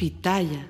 Pitaya. 0.00 0.66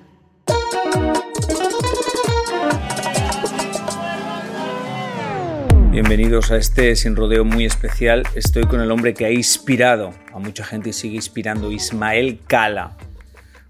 Bienvenidos 5.89 6.51
a 6.51 6.57
este 6.57 6.97
sin 6.97 7.15
rodeo 7.15 7.45
muy 7.45 7.63
especial. 7.63 8.23
Estoy 8.35 8.65
con 8.65 8.81
el 8.81 8.91
hombre 8.91 9.13
que 9.13 9.23
ha 9.23 9.31
inspirado 9.31 10.13
a 10.33 10.39
mucha 10.39 10.65
gente 10.65 10.89
y 10.89 10.93
sigue 10.93 11.15
inspirando, 11.15 11.71
Ismael 11.71 12.41
Cala. 12.45 12.97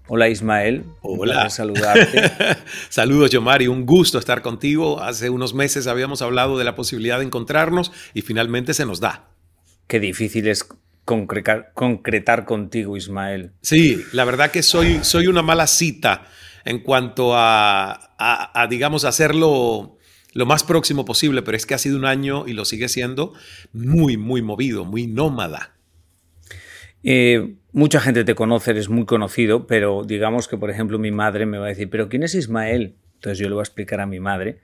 Hola 0.08 0.28
Ismael. 0.28 0.84
Hola. 1.00 1.48
saludarte. 1.48 2.32
Saludos 2.88 3.30
Yomari, 3.30 3.68
un 3.68 3.86
gusto 3.86 4.18
estar 4.18 4.42
contigo. 4.42 5.00
Hace 5.00 5.30
unos 5.30 5.54
meses 5.54 5.86
habíamos 5.86 6.22
hablado 6.22 6.58
de 6.58 6.64
la 6.64 6.74
posibilidad 6.74 7.18
de 7.20 7.26
encontrarnos 7.26 7.92
y 8.14 8.22
finalmente 8.22 8.74
se 8.74 8.84
nos 8.84 8.98
da. 8.98 9.28
Qué 9.86 10.00
difícil 10.00 10.48
es 10.48 10.66
concretar, 11.04 11.72
concretar 11.74 12.44
contigo, 12.44 12.96
Ismael. 12.96 13.52
Sí, 13.60 14.02
la 14.12 14.24
verdad 14.24 14.50
que 14.50 14.62
soy, 14.62 15.00
soy 15.02 15.26
una 15.26 15.42
mala 15.42 15.66
cita 15.66 16.26
en 16.64 16.78
cuanto 16.78 17.34
a, 17.34 18.14
a, 18.18 18.66
digamos, 18.68 19.04
hacerlo 19.04 19.98
lo 20.32 20.46
más 20.46 20.64
próximo 20.64 21.04
posible, 21.04 21.42
pero 21.42 21.56
es 21.56 21.66
que 21.66 21.74
ha 21.74 21.78
sido 21.78 21.98
un 21.98 22.04
año 22.04 22.46
y 22.46 22.52
lo 22.52 22.64
sigue 22.64 22.88
siendo 22.88 23.34
muy, 23.72 24.16
muy 24.16 24.42
movido, 24.42 24.84
muy 24.84 25.06
nómada. 25.06 25.74
Eh, 27.02 27.56
mucha 27.72 28.00
gente 28.00 28.24
te 28.24 28.34
conoce, 28.34 28.70
eres 28.70 28.88
muy 28.88 29.04
conocido, 29.04 29.66
pero 29.66 30.04
digamos 30.06 30.46
que, 30.46 30.56
por 30.56 30.70
ejemplo, 30.70 30.98
mi 30.98 31.10
madre 31.10 31.46
me 31.46 31.58
va 31.58 31.66
a 31.66 31.70
decir, 31.70 31.90
¿pero 31.90 32.08
quién 32.08 32.22
es 32.22 32.34
Ismael? 32.34 32.94
Entonces 33.14 33.38
yo 33.38 33.48
le 33.48 33.54
voy 33.54 33.60
a 33.60 33.64
explicar 33.64 34.00
a 34.00 34.06
mi 34.06 34.20
madre 34.20 34.60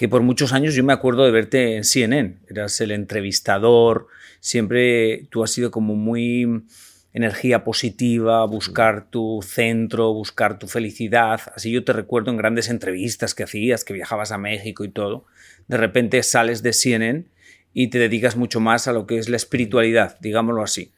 que 0.00 0.08
por 0.08 0.22
muchos 0.22 0.52
años 0.52 0.74
yo 0.74 0.82
me 0.82 0.92
acuerdo 0.92 1.24
de 1.24 1.30
verte 1.30 1.76
en 1.76 1.84
CNN, 1.84 2.38
eras 2.48 2.80
el 2.80 2.90
entrevistador, 2.90 4.06
siempre 4.40 5.26
tú 5.30 5.44
has 5.44 5.52
sido 5.52 5.70
como 5.70 5.94
muy 5.94 6.64
energía 7.12 7.64
positiva, 7.64 8.44
buscar 8.46 9.10
tu 9.10 9.40
centro, 9.42 10.12
buscar 10.12 10.58
tu 10.58 10.66
felicidad. 10.66 11.40
Así 11.54 11.70
yo 11.70 11.84
te 11.84 11.92
recuerdo 11.92 12.30
en 12.30 12.36
grandes 12.36 12.68
entrevistas 12.68 13.34
que 13.34 13.44
hacías, 13.44 13.84
que 13.84 13.94
viajabas 13.94 14.32
a 14.32 14.38
México 14.38 14.84
y 14.84 14.90
todo. 14.90 15.24
De 15.68 15.76
repente 15.76 16.22
sales 16.22 16.62
de 16.62 16.72
CNN 16.72 17.24
y 17.74 17.88
te 17.88 17.98
dedicas 17.98 18.36
mucho 18.36 18.60
más 18.60 18.88
a 18.88 18.92
lo 18.92 19.06
que 19.06 19.18
es 19.18 19.28
la 19.28 19.36
espiritualidad, 19.36 20.18
digámoslo 20.20 20.62
así. 20.62 20.92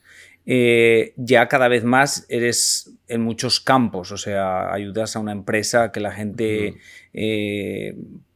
Eh, 0.45 1.15
ya 1.17 1.47
cada 1.47 1.69
vez 1.69 1.85
más 1.85 2.27
eres 2.29 2.91
en 3.07 3.23
muchos 3.23 3.61
campos, 3.61 4.11
o 4.11 4.17
sea, 4.17 4.73
ayudas 4.73 5.15
a 5.15 5.21
una 5.21 5.33
empresa 5.33 5.93
que 5.93 6.01
la 6.01 6.11
gente 6.11 6.75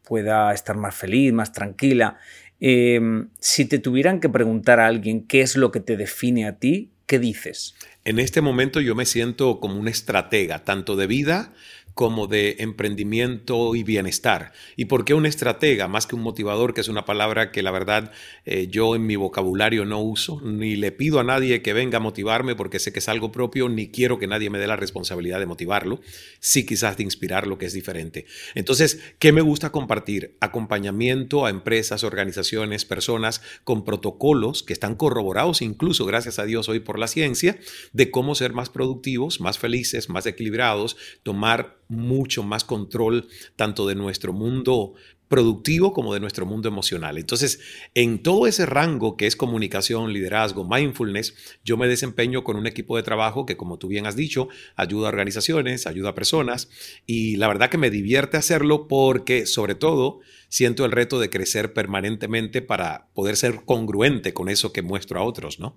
pueda 0.06 0.54
estar 0.54 0.76
más 0.76 0.94
feliz, 0.94 1.32
más 1.32 1.52
tranquila. 1.52 2.18
Em, 2.60 3.28
si 3.38 3.66
te 3.66 3.78
tuvieran 3.78 4.20
que 4.20 4.28
preguntar 4.28 4.80
a 4.80 4.86
alguien 4.86 5.26
qué 5.26 5.42
es 5.42 5.56
lo 5.56 5.70
que 5.70 5.80
te 5.80 5.96
define 5.96 6.46
a 6.46 6.58
ti, 6.58 6.90
¿qué 7.06 7.18
dices? 7.18 7.74
En 8.04 8.18
este 8.18 8.40
momento 8.40 8.80
yo 8.80 8.94
me 8.94 9.04
siento 9.04 9.60
como 9.60 9.78
un 9.78 9.88
estratega, 9.88 10.64
tanto 10.64 10.96
de 10.96 11.06
vida 11.06 11.52
como 11.96 12.26
de 12.26 12.56
emprendimiento 12.58 13.74
y 13.74 13.82
bienestar. 13.82 14.52
¿Y 14.76 14.84
por 14.84 15.06
qué 15.06 15.14
un 15.14 15.24
estratega 15.24 15.88
más 15.88 16.06
que 16.06 16.14
un 16.14 16.20
motivador, 16.20 16.74
que 16.74 16.82
es 16.82 16.88
una 16.88 17.06
palabra 17.06 17.50
que 17.50 17.62
la 17.62 17.70
verdad 17.70 18.12
eh, 18.44 18.68
yo 18.70 18.94
en 18.94 19.06
mi 19.06 19.16
vocabulario 19.16 19.86
no 19.86 20.02
uso, 20.02 20.42
ni 20.42 20.76
le 20.76 20.92
pido 20.92 21.20
a 21.20 21.24
nadie 21.24 21.62
que 21.62 21.72
venga 21.72 21.96
a 21.96 22.00
motivarme 22.00 22.54
porque 22.54 22.80
sé 22.80 22.92
que 22.92 22.98
es 22.98 23.08
algo 23.08 23.32
propio, 23.32 23.70
ni 23.70 23.88
quiero 23.88 24.18
que 24.18 24.26
nadie 24.26 24.50
me 24.50 24.58
dé 24.58 24.66
la 24.66 24.76
responsabilidad 24.76 25.38
de 25.38 25.46
motivarlo, 25.46 26.02
sí 26.38 26.66
quizás 26.66 26.98
de 26.98 27.04
inspirarlo, 27.04 27.56
que 27.56 27.64
es 27.64 27.72
diferente. 27.72 28.26
Entonces, 28.54 29.00
¿qué 29.18 29.32
me 29.32 29.40
gusta 29.40 29.72
compartir? 29.72 30.36
Acompañamiento 30.40 31.46
a 31.46 31.50
empresas, 31.50 32.04
organizaciones, 32.04 32.84
personas 32.84 33.40
con 33.64 33.86
protocolos 33.86 34.62
que 34.62 34.74
están 34.74 34.96
corroborados 34.96 35.62
incluso, 35.62 36.04
gracias 36.04 36.38
a 36.38 36.44
Dios, 36.44 36.68
hoy 36.68 36.80
por 36.80 36.98
la 36.98 37.08
ciencia, 37.08 37.58
de 37.94 38.10
cómo 38.10 38.34
ser 38.34 38.52
más 38.52 38.68
productivos, 38.68 39.40
más 39.40 39.58
felices, 39.58 40.10
más 40.10 40.26
equilibrados, 40.26 40.98
tomar 41.22 41.85
mucho 41.88 42.42
más 42.42 42.64
control 42.64 43.28
tanto 43.56 43.86
de 43.86 43.94
nuestro 43.94 44.32
mundo 44.32 44.94
productivo 45.28 45.92
como 45.92 46.14
de 46.14 46.20
nuestro 46.20 46.46
mundo 46.46 46.68
emocional. 46.68 47.18
Entonces, 47.18 47.60
en 47.94 48.22
todo 48.22 48.46
ese 48.46 48.64
rango 48.66 49.16
que 49.16 49.26
es 49.26 49.34
comunicación, 49.34 50.12
liderazgo, 50.12 50.64
mindfulness, 50.68 51.34
yo 51.64 51.76
me 51.76 51.88
desempeño 51.88 52.44
con 52.44 52.56
un 52.56 52.66
equipo 52.66 52.96
de 52.96 53.02
trabajo 53.02 53.44
que, 53.44 53.56
como 53.56 53.78
tú 53.78 53.88
bien 53.88 54.06
has 54.06 54.16
dicho, 54.16 54.48
ayuda 54.76 55.08
a 55.08 55.10
organizaciones, 55.10 55.86
ayuda 55.86 56.10
a 56.10 56.14
personas 56.14 56.68
y 57.06 57.36
la 57.36 57.48
verdad 57.48 57.70
que 57.70 57.78
me 57.78 57.90
divierte 57.90 58.36
hacerlo 58.36 58.86
porque, 58.86 59.46
sobre 59.46 59.74
todo, 59.74 60.20
siento 60.48 60.84
el 60.84 60.92
reto 60.92 61.18
de 61.18 61.30
crecer 61.30 61.72
permanentemente 61.72 62.62
para 62.62 63.08
poder 63.14 63.36
ser 63.36 63.64
congruente 63.64 64.32
con 64.32 64.48
eso 64.48 64.72
que 64.72 64.82
muestro 64.82 65.18
a 65.18 65.24
otros, 65.24 65.58
¿no? 65.58 65.76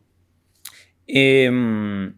Em, 1.07 2.13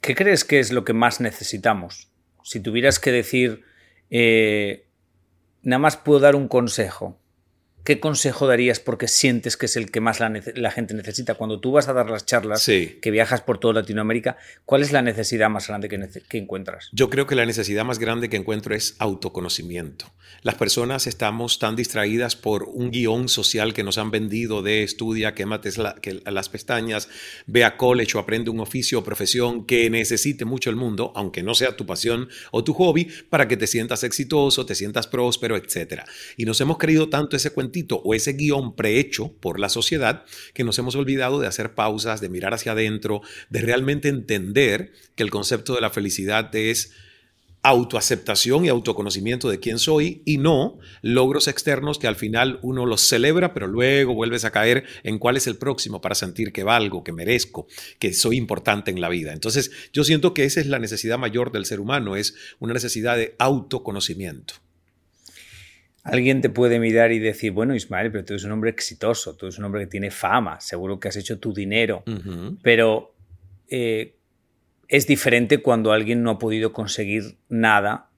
¿Qué 0.00 0.14
crees 0.14 0.44
que 0.44 0.60
es 0.60 0.70
lo 0.70 0.84
que 0.84 0.92
más 0.92 1.20
necesitamos? 1.20 2.12
Si 2.46 2.60
tuvieras 2.60 3.00
que 3.00 3.10
decir, 3.10 3.64
eh, 4.08 4.86
nada 5.62 5.80
más 5.80 5.96
puedo 5.96 6.20
dar 6.20 6.36
un 6.36 6.46
consejo, 6.46 7.18
¿qué 7.86 8.00
consejo 8.00 8.48
darías 8.48 8.80
porque 8.80 9.06
sientes 9.06 9.56
que 9.56 9.66
es 9.66 9.76
el 9.76 9.92
que 9.92 10.00
más 10.00 10.18
la, 10.20 10.70
gente 10.72 10.92
necesita? 10.92 11.34
Cuando 11.34 11.60
tú 11.60 11.70
vas 11.70 11.86
a 11.88 11.92
dar 11.92 12.10
las 12.10 12.26
charlas, 12.26 12.66
que 12.66 13.10
viajas 13.12 13.42
por 13.42 13.58
toda 13.58 13.74
Latinoamérica, 13.74 14.36
¿cuál 14.64 14.82
es 14.82 14.90
la 14.90 15.02
necesidad 15.02 15.48
más 15.48 15.68
grande 15.68 15.88
que, 15.88 16.36
encuentras? 16.36 16.88
Yo 16.92 17.08
creo 17.08 17.26
que 17.26 17.36
la 17.36 17.46
necesidad 17.46 17.84
más 17.84 18.00
grande 18.00 18.28
que 18.28 18.36
encuentro 18.36 18.74
es 18.74 18.96
autoconocimiento. 18.98 20.12
Las 20.42 20.56
personas 20.56 21.06
estamos 21.06 21.60
tan 21.60 21.76
distraídas 21.76 22.34
por 22.34 22.64
un 22.64 22.90
guion 22.90 23.28
social 23.28 23.72
que 23.72 23.84
nos 23.84 23.98
han 23.98 24.10
vendido 24.10 24.62
de 24.62 24.82
estudia, 24.82 25.34
quémate 25.34 25.70
que 26.02 26.20
las 26.26 26.48
pestañas, 26.48 27.08
ve 27.46 27.64
a 27.64 27.76
college 27.76 28.18
o 28.18 28.20
aprende 28.20 28.50
un 28.50 28.58
oficio 28.58 28.98
o 28.98 29.04
profesión 29.04 29.64
que 29.64 29.88
necesite 29.90 30.44
mucho 30.44 30.70
el 30.70 30.76
mundo, 30.76 31.12
aunque 31.14 31.44
no 31.44 31.54
sea 31.54 31.76
tu 31.76 31.86
pasión 31.86 32.28
o 32.50 32.64
tu 32.64 32.74
hobby, 32.74 33.08
para 33.30 33.46
que 33.46 33.56
te 33.56 33.68
sientas 33.68 34.02
exitoso, 34.02 34.66
te 34.66 34.74
sientas 34.74 35.06
próspero, 35.06 35.56
etc. 35.56 36.02
Y 36.36 36.46
nos 36.46 36.60
hemos 36.60 36.78
creído 36.78 37.08
tanto 37.08 37.36
ese 37.36 37.50
cuento 37.50 37.75
o 38.02 38.14
ese 38.14 38.32
guion 38.32 38.74
prehecho 38.74 39.32
por 39.40 39.60
la 39.60 39.68
sociedad 39.68 40.24
que 40.54 40.64
nos 40.64 40.78
hemos 40.78 40.94
olvidado 40.94 41.40
de 41.40 41.46
hacer 41.46 41.74
pausas, 41.74 42.20
de 42.20 42.28
mirar 42.28 42.54
hacia 42.54 42.72
adentro, 42.72 43.22
de 43.50 43.60
realmente 43.60 44.08
entender 44.08 44.92
que 45.14 45.22
el 45.22 45.30
concepto 45.30 45.74
de 45.74 45.80
la 45.80 45.90
felicidad 45.90 46.54
es 46.54 46.92
autoaceptación 47.66 48.64
y 48.64 48.68
autoconocimiento 48.68 49.48
de 49.50 49.58
quién 49.58 49.80
soy 49.80 50.22
y 50.24 50.38
no 50.38 50.78
logros 51.02 51.48
externos 51.48 51.98
que 51.98 52.06
al 52.06 52.14
final 52.14 52.60
uno 52.62 52.86
los 52.86 53.00
celebra, 53.00 53.54
pero 53.54 53.66
luego 53.66 54.14
vuelves 54.14 54.44
a 54.44 54.52
caer 54.52 54.84
en 55.02 55.18
cuál 55.18 55.36
es 55.36 55.48
el 55.48 55.56
próximo 55.56 56.00
para 56.00 56.14
sentir 56.14 56.52
que 56.52 56.62
valgo, 56.62 57.02
que 57.02 57.12
merezco, 57.12 57.66
que 57.98 58.12
soy 58.12 58.36
importante 58.36 58.92
en 58.92 59.00
la 59.00 59.08
vida. 59.08 59.32
Entonces, 59.32 59.72
yo 59.92 60.04
siento 60.04 60.32
que 60.32 60.44
esa 60.44 60.60
es 60.60 60.68
la 60.68 60.78
necesidad 60.78 61.18
mayor 61.18 61.50
del 61.50 61.66
ser 61.66 61.80
humano, 61.80 62.14
es 62.14 62.36
una 62.60 62.72
necesidad 62.72 63.16
de 63.16 63.34
autoconocimiento. 63.40 64.54
Alguien 66.06 66.40
te 66.40 66.50
puede 66.50 66.78
mirar 66.78 67.10
y 67.10 67.18
decir, 67.18 67.52
bueno, 67.52 67.74
Ismael, 67.74 68.12
pero 68.12 68.24
tú 68.24 68.34
eres 68.34 68.44
un 68.44 68.52
hombre 68.52 68.70
exitoso, 68.70 69.36
tú 69.36 69.46
eres 69.46 69.58
un 69.58 69.64
hombre 69.64 69.82
que 69.82 69.88
tiene 69.88 70.10
fama, 70.10 70.60
seguro 70.60 71.00
que 71.00 71.08
has 71.08 71.16
hecho 71.16 71.38
tu 71.38 71.52
dinero, 71.52 72.04
pero 72.62 73.14
eh, 73.68 74.14
es 74.88 75.06
diferente 75.06 75.58
cuando 75.58 75.92
alguien 75.92 76.22
no 76.22 76.30
ha 76.30 76.38
podido 76.38 76.72
conseguir 76.72 77.36
nada 77.48 78.10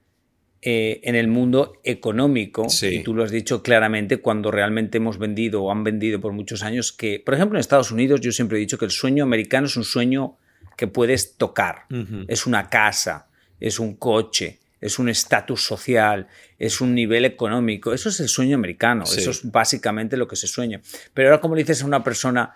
eh, 0.61 0.99
en 1.03 1.15
el 1.15 1.29
mundo 1.29 1.73
económico, 1.83 2.67
y 2.81 3.01
tú 3.01 3.13
lo 3.13 3.23
has 3.23 3.31
dicho 3.31 3.63
claramente, 3.63 4.17
cuando 4.17 4.51
realmente 4.51 4.97
hemos 4.97 5.17
vendido 5.17 5.63
o 5.63 5.71
han 5.71 5.83
vendido 5.83 6.19
por 6.19 6.33
muchos 6.33 6.63
años, 6.63 6.91
que, 6.91 7.21
por 7.25 7.33
ejemplo, 7.33 7.57
en 7.57 7.61
Estados 7.61 7.91
Unidos 7.91 8.21
yo 8.21 8.31
siempre 8.31 8.57
he 8.57 8.61
dicho 8.61 8.77
que 8.77 8.85
el 8.85 8.91
sueño 8.91 9.23
americano 9.23 9.67
es 9.67 9.77
un 9.77 9.83
sueño 9.83 10.37
que 10.77 10.87
puedes 10.87 11.37
tocar, 11.37 11.85
es 12.27 12.45
una 12.45 12.69
casa, 12.69 13.29
es 13.59 13.79
un 13.79 13.95
coche, 13.95 14.59
es 14.81 14.99
un 14.99 15.09
estatus 15.09 15.63
social, 15.63 16.27
es 16.57 16.81
un 16.81 16.95
nivel 16.95 17.25
económico, 17.25 17.93
eso 17.93 18.09
es 18.09 18.19
el 18.19 18.29
sueño 18.29 18.55
americano, 18.55 19.03
eso 19.03 19.31
es 19.31 19.51
básicamente 19.51 20.17
lo 20.17 20.27
que 20.27 20.35
se 20.35 20.47
sueña. 20.47 20.81
Pero 21.13 21.29
ahora, 21.29 21.41
como 21.41 21.55
le 21.55 21.63
dices 21.63 21.83
a 21.83 21.85
una 21.85 22.03
persona, 22.03 22.55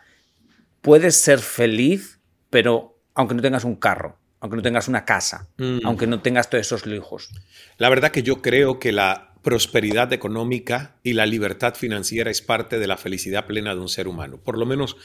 puedes 0.81 1.15
ser 1.15 1.39
feliz, 1.39 2.19
pero 2.49 2.99
aunque 3.13 3.35
no 3.35 3.41
tengas 3.41 3.63
un 3.63 3.75
carro, 3.75 4.17
aunque 4.39 4.57
no 4.57 4.61
tengas 4.61 4.87
una 4.87 5.05
casa, 5.05 5.47
mm. 5.57 5.79
aunque 5.85 6.07
no 6.07 6.21
tengas 6.21 6.49
todos 6.49 6.65
esos 6.65 6.85
lujos. 6.85 7.29
La 7.77 7.89
verdad 7.89 8.11
que 8.11 8.23
yo 8.23 8.41
creo 8.41 8.79
que 8.79 8.91
la 8.91 9.33
prosperidad 9.43 10.11
económica 10.13 10.95
y 11.03 11.13
la 11.13 11.25
libertad 11.25 11.75
financiera 11.75 12.31
es 12.31 12.41
parte 12.41 12.79
de 12.79 12.87
la 12.87 12.97
felicidad 12.97 13.45
plena 13.45 13.75
de 13.75 13.81
un 13.81 13.89
ser 13.89 14.07
humano. 14.07 14.39
Por 14.41 14.57
lo 14.57 14.65
menos 14.65 14.95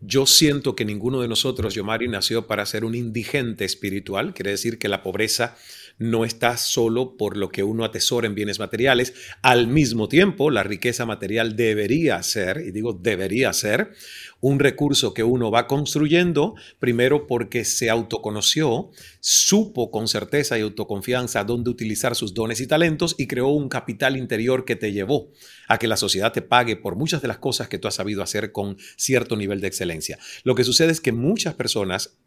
yo 0.00 0.24
siento 0.24 0.76
que 0.76 0.84
ninguno 0.84 1.20
de 1.20 1.28
nosotros, 1.28 1.74
Yomari, 1.74 2.08
nació 2.08 2.46
para 2.46 2.64
ser 2.64 2.84
un 2.84 2.94
indigente 2.94 3.64
espiritual, 3.64 4.34
quiere 4.34 4.52
decir 4.52 4.78
que 4.78 4.88
la 4.88 5.02
pobreza 5.02 5.56
no 5.98 6.24
está 6.24 6.56
solo 6.56 7.16
por 7.16 7.36
lo 7.36 7.50
que 7.50 7.62
uno 7.62 7.84
atesora 7.84 8.26
en 8.26 8.34
bienes 8.34 8.58
materiales. 8.58 9.14
Al 9.42 9.66
mismo 9.66 10.08
tiempo, 10.08 10.50
la 10.50 10.62
riqueza 10.62 11.06
material 11.06 11.56
debería 11.56 12.22
ser, 12.22 12.62
y 12.66 12.70
digo 12.70 12.92
debería 12.92 13.52
ser, 13.52 13.92
un 14.40 14.60
recurso 14.60 15.14
que 15.14 15.24
uno 15.24 15.50
va 15.50 15.66
construyendo, 15.66 16.54
primero 16.78 17.26
porque 17.26 17.64
se 17.64 17.90
autoconoció, 17.90 18.90
supo 19.20 19.90
con 19.90 20.06
certeza 20.06 20.58
y 20.58 20.62
autoconfianza 20.62 21.42
dónde 21.42 21.70
utilizar 21.70 22.14
sus 22.14 22.34
dones 22.34 22.60
y 22.60 22.66
talentos 22.66 23.16
y 23.18 23.26
creó 23.26 23.48
un 23.48 23.68
capital 23.68 24.16
interior 24.16 24.64
que 24.64 24.76
te 24.76 24.92
llevó 24.92 25.32
a 25.66 25.78
que 25.78 25.88
la 25.88 25.96
sociedad 25.96 26.32
te 26.32 26.42
pague 26.42 26.76
por 26.76 26.94
muchas 26.94 27.20
de 27.20 27.28
las 27.28 27.38
cosas 27.38 27.68
que 27.68 27.78
tú 27.78 27.88
has 27.88 27.94
sabido 27.94 28.22
hacer 28.22 28.52
con 28.52 28.76
cierto 28.96 29.36
nivel 29.36 29.60
de 29.60 29.66
excelencia. 29.66 30.18
Lo 30.44 30.54
que 30.54 30.64
sucede 30.64 30.92
es 30.92 31.00
que 31.00 31.12
muchas 31.12 31.54
personas 31.54 32.18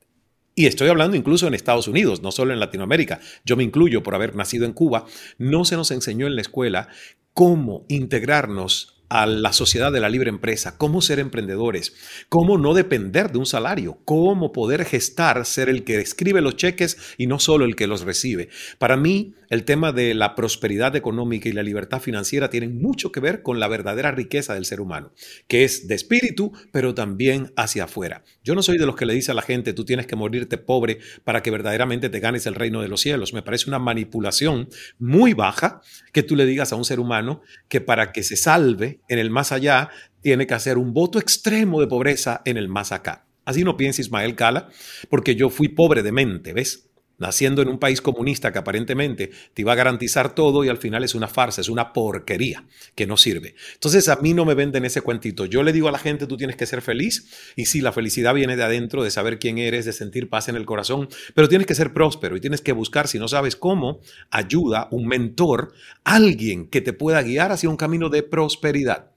y 0.56 0.66
estoy 0.66 0.90
hablando 0.90 1.16
incluso 1.16 1.48
en 1.48 1.54
Estados 1.54 1.88
Unidos, 1.88 2.22
no 2.22 2.32
solo 2.32 2.54
en 2.54 2.60
Latinoamérica, 2.60 3.20
yo 3.46 3.56
me 3.56 3.64
incluyo 3.64 4.04
por 4.04 4.16
haber 4.16 4.36
nacido 4.36 4.66
en 4.66 4.74
Cuba, 4.74 5.06
no 5.38 5.66
se 5.66 5.76
nos 5.76 5.92
enseñó 5.92 6.28
en 6.28 6.36
la 6.36 6.42
escuela 6.42 6.90
cómo 7.34 7.86
integrarnos 7.88 9.01
a 9.12 9.26
la 9.26 9.52
sociedad 9.52 9.92
de 9.92 10.00
la 10.00 10.08
libre 10.08 10.30
empresa, 10.30 10.78
cómo 10.78 11.02
ser 11.02 11.20
emprendedores, 11.20 11.94
cómo 12.30 12.58
no 12.58 12.74
depender 12.74 13.30
de 13.30 13.40
un 13.40 13.46
salario, 13.46 14.00
cómo 14.06 14.54
poder 14.54 14.86
gestar, 14.86 15.46
ser 15.46 15.68
el 15.68 15.84
que 15.84 16.00
escribe 16.00 16.40
los 16.40 16.56
cheques 16.56 16.98
y 17.18 17.28
no 17.28 17.38
solo 17.38 17.66
el 17.66 17.76
que 17.76 17.88
los 17.88 18.04
recibe. 18.04 18.48
Para 18.80 18.96
mí, 18.96 19.34
el 19.50 19.66
tema 19.66 19.92
de 19.92 20.14
la 20.14 20.34
prosperidad 20.34 20.96
económica 20.96 21.50
y 21.50 21.52
la 21.52 21.62
libertad 21.62 22.00
financiera 22.00 22.50
tienen 22.50 22.82
mucho 22.82 23.12
que 23.12 23.20
ver 23.20 23.44
con 23.44 23.60
la 23.60 23.68
verdadera 23.68 24.12
riqueza 24.12 24.54
del 24.54 24.64
ser 24.64 24.80
humano, 24.80 25.12
que 25.50 25.66
es 25.66 25.90
de 25.90 25.96
espíritu, 25.96 26.54
pero 26.72 26.96
también 26.96 27.52
hacia 27.58 27.84
afuera. 27.84 28.24
Yo 28.46 28.56
no 28.56 28.64
soy 28.64 28.78
de 28.78 28.86
los 28.86 28.96
que 28.96 29.06
le 29.06 29.14
dice 29.14 29.32
a 29.32 29.34
la 29.34 29.42
gente, 29.42 29.74
tú 29.74 29.84
tienes 29.84 30.08
que 30.08 30.16
morirte 30.16 30.58
pobre 30.58 31.00
para 31.26 31.44
que 31.44 31.52
verdaderamente 31.52 32.08
te 32.08 32.22
ganes 32.22 32.46
el 32.46 32.56
reino 32.56 32.82
de 32.82 32.88
los 32.88 33.02
cielos. 33.02 33.34
Me 33.34 33.42
parece 33.42 33.70
una 33.70 33.78
manipulación 33.78 34.70
muy 35.00 35.34
baja 35.34 35.82
que 36.14 36.24
tú 36.24 36.38
le 36.38 36.46
digas 36.46 36.72
a 36.72 36.78
un 36.78 36.86
ser 36.86 37.02
humano 37.02 37.42
que 37.68 37.82
para 37.82 38.14
que 38.14 38.24
se 38.24 38.38
salve 38.38 39.01
en 39.12 39.20
el 39.20 39.30
más 39.30 39.52
allá 39.52 39.90
tiene 40.22 40.48
que 40.48 40.54
hacer 40.54 40.78
un 40.78 40.94
voto 40.94 41.20
extremo 41.20 41.82
de 41.82 41.88
pobreza 41.88 42.42
en 42.46 42.56
el 42.56 42.70
más 42.70 42.94
acá. 42.94 43.26
Así 43.44 43.66
no 43.66 43.76
piensa 43.76 44.02
Ismael 44.02 44.36
Cala, 44.36 44.70
porque 45.10 45.36
yo 45.36 45.50
fui 45.50 45.68
pobre 45.68 46.02
de 46.02 46.14
mente, 46.14 46.54
¿ves? 46.54 46.91
Naciendo 47.22 47.62
en 47.62 47.70
un 47.70 47.78
país 47.78 48.02
comunista 48.02 48.52
que 48.52 48.60
aparentemente 48.60 49.32
te 49.54 49.62
iba 49.62 49.72
a 49.72 49.76
garantizar 49.76 50.34
todo 50.34 50.66
y 50.66 50.70
al 50.70 50.78
final 50.78 51.04
es 51.04 51.14
una 51.16 51.28
farsa, 51.28 51.62
es 51.62 51.70
una 51.70 51.94
porquería 51.94 52.66
que 52.96 53.06
no 53.06 53.16
sirve. 53.16 53.56
Entonces 53.76 54.10
a 54.10 54.16
mí 54.18 54.34
no 54.34 54.44
me 54.44 54.56
venden 54.56 54.86
ese 54.86 55.02
cuentito. 55.02 55.46
Yo 55.46 55.62
le 55.62 55.72
digo 55.72 55.88
a 55.88 55.92
la 55.92 56.00
gente, 56.00 56.26
tú 56.26 56.36
tienes 56.36 56.56
que 56.56 56.66
ser 56.66 56.82
feliz 56.82 57.54
y 57.56 57.66
sí, 57.66 57.80
la 57.80 57.92
felicidad 57.92 58.34
viene 58.34 58.58
de 58.58 58.64
adentro, 58.64 59.04
de 59.04 59.12
saber 59.12 59.38
quién 59.38 59.60
eres, 59.60 59.86
de 59.86 59.94
sentir 59.94 60.30
paz 60.30 60.50
en 60.50 60.56
el 60.56 60.66
corazón, 60.66 61.10
pero 61.36 61.48
tienes 61.48 61.68
que 61.68 61.76
ser 61.76 61.94
próspero 61.94 62.36
y 62.36 62.42
tienes 62.42 62.62
que 62.62 62.72
buscar, 62.72 63.08
si 63.08 63.20
no 63.20 63.28
sabes 63.28 63.56
cómo, 63.56 64.02
ayuda, 64.32 64.88
un 64.92 65.06
mentor, 65.06 65.74
alguien 66.04 66.68
que 66.68 66.82
te 66.82 66.92
pueda 66.92 67.22
guiar 67.22 67.52
hacia 67.52 67.70
un 67.70 67.78
camino 67.78 68.10
de 68.10 68.24
prosperidad. 68.24 69.12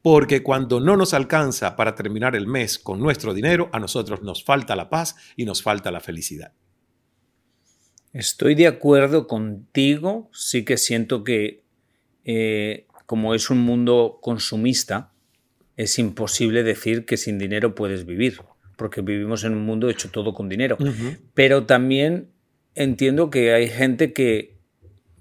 Porque 0.00 0.42
cuando 0.42 0.80
no 0.80 0.96
nos 0.96 1.12
alcanza 1.12 1.76
para 1.76 1.94
terminar 1.94 2.34
el 2.36 2.46
mes 2.46 2.78
con 2.78 3.00
nuestro 3.00 3.34
dinero, 3.34 3.68
a 3.72 3.78
nosotros 3.78 4.22
nos 4.22 4.44
falta 4.44 4.74
la 4.76 4.88
paz 4.88 5.16
y 5.36 5.44
nos 5.44 5.62
falta 5.62 5.90
la 5.90 6.00
felicidad. 6.00 6.52
Estoy 8.12 8.54
de 8.54 8.66
acuerdo 8.66 9.26
contigo, 9.26 10.28
sí 10.32 10.64
que 10.64 10.76
siento 10.76 11.22
que 11.22 11.62
eh, 12.24 12.86
como 13.06 13.34
es 13.34 13.50
un 13.50 13.58
mundo 13.58 14.18
consumista, 14.20 15.12
es 15.76 15.98
imposible 15.98 16.62
decir 16.62 17.06
que 17.06 17.16
sin 17.16 17.38
dinero 17.38 17.74
puedes 17.74 18.04
vivir, 18.04 18.40
porque 18.76 19.00
vivimos 19.00 19.44
en 19.44 19.52
un 19.52 19.64
mundo 19.64 19.88
hecho 19.88 20.10
todo 20.10 20.34
con 20.34 20.48
dinero. 20.48 20.76
Pero 21.34 21.66
también 21.66 22.30
entiendo 22.74 23.30
que 23.30 23.52
hay 23.52 23.68
gente 23.68 24.12
que 24.12 24.58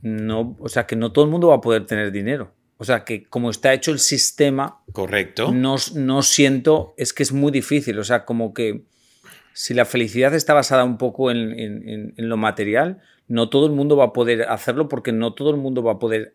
no, 0.02 0.56
o 0.60 0.70
sea, 0.70 0.86
que 0.86 0.96
no 0.96 1.12
todo 1.12 1.26
el 1.26 1.32
mundo 1.32 1.50
va 1.50 1.56
a 1.56 1.62
poder 1.62 1.86
tener 1.86 2.12
dinero. 2.12 2.54
O 2.78 2.86
sea, 2.86 3.04
que 3.04 3.24
como 3.24 3.50
está 3.50 3.74
hecho 3.74 3.92
el 3.92 4.00
sistema, 4.00 4.82
correcto, 4.94 5.52
no, 5.52 5.76
no 5.96 6.22
siento, 6.22 6.94
es 6.98 7.14
que 7.14 7.24
es 7.24 7.34
muy 7.34 7.52
difícil. 7.52 8.00
O 8.00 8.04
sea, 8.04 8.24
como 8.24 8.54
que 8.54 8.86
si 9.60 9.74
la 9.74 9.84
felicidad 9.84 10.34
está 10.36 10.54
basada 10.54 10.86
un 10.86 10.98
poco 10.98 11.32
en, 11.32 12.14
lo 12.16 12.38
material, 12.38 13.02
no 13.28 13.50
todo 13.50 13.66
el 13.66 13.74
mundo 13.74 13.98
va 13.98 14.06
a 14.06 14.14
poder 14.14 14.44
hacerlo 14.44 14.88
porque 14.88 15.12
no 15.12 15.34
todo 15.34 15.50
el 15.50 15.58
mundo 15.58 15.84
va 15.84 15.92
a 15.92 16.00
poder 16.00 16.34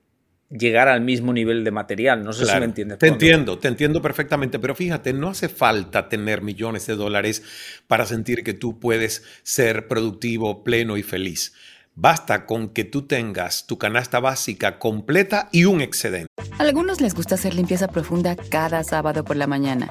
llegar 0.50 0.88
al 0.88 1.00
mismo 1.00 1.32
nivel 1.32 1.64
de 1.64 1.70
material. 1.70 2.22
No 2.22 2.34
sé 2.34 2.44
si 2.44 2.54
me 2.58 2.66
entiendes. 2.66 2.98
Te 2.98 3.06
entiendo, 3.06 3.58
te 3.58 3.68
entiendo 3.68 4.02
perfectamente, 4.02 4.58
pero 4.58 4.74
fíjate, 4.74 5.14
no 5.14 5.30
hace 5.30 5.48
falta 5.48 6.10
tener 6.10 6.42
millones 6.42 6.86
de 6.86 6.96
dólares 6.96 7.42
para 7.86 8.04
sentir 8.04 8.44
que 8.44 8.52
tú 8.52 8.78
puedes 8.78 9.24
ser 9.42 9.88
productivo, 9.88 10.62
pleno 10.62 10.98
y 10.98 11.02
feliz. 11.02 11.54
Basta 11.94 12.44
con 12.44 12.68
que 12.68 12.84
tú 12.84 13.06
tengas 13.06 13.66
tu 13.66 13.78
canasta 13.78 14.20
básica 14.20 14.78
completa 14.78 15.48
y 15.50 15.64
un 15.64 15.80
excedente. 15.80 16.28
A 16.58 16.62
algunos 16.62 17.00
les 17.00 17.14
gusta 17.14 17.36
hacer 17.36 17.54
limpieza 17.54 17.88
profunda 17.88 18.36
cada 18.36 18.84
sábado 18.84 19.24
por 19.24 19.36
la 19.36 19.46
mañana. 19.46 19.90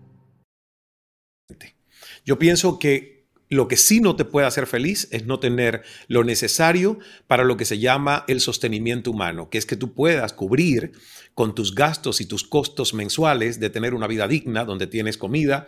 Yo 2.25 2.39
pienso 2.39 2.79
que 2.79 3.21
lo 3.51 3.67
que 3.67 3.75
sí 3.75 3.99
no 3.99 4.15
te 4.15 4.23
puede 4.23 4.47
hacer 4.47 4.65
feliz 4.65 5.09
es 5.11 5.25
no 5.25 5.39
tener 5.39 5.83
lo 6.07 6.23
necesario 6.23 6.99
para 7.27 7.43
lo 7.43 7.57
que 7.57 7.65
se 7.65 7.79
llama 7.79 8.23
el 8.29 8.39
sostenimiento 8.39 9.11
humano, 9.11 9.49
que 9.49 9.57
es 9.57 9.65
que 9.65 9.75
tú 9.75 9.93
puedas 9.93 10.31
cubrir 10.31 10.93
con 11.33 11.53
tus 11.53 11.75
gastos 11.75 12.21
y 12.21 12.25
tus 12.25 12.43
costos 12.43 12.93
mensuales 12.93 13.59
de 13.59 13.69
tener 13.69 13.93
una 13.93 14.07
vida 14.07 14.27
digna, 14.29 14.63
donde 14.63 14.87
tienes 14.87 15.17
comida, 15.17 15.67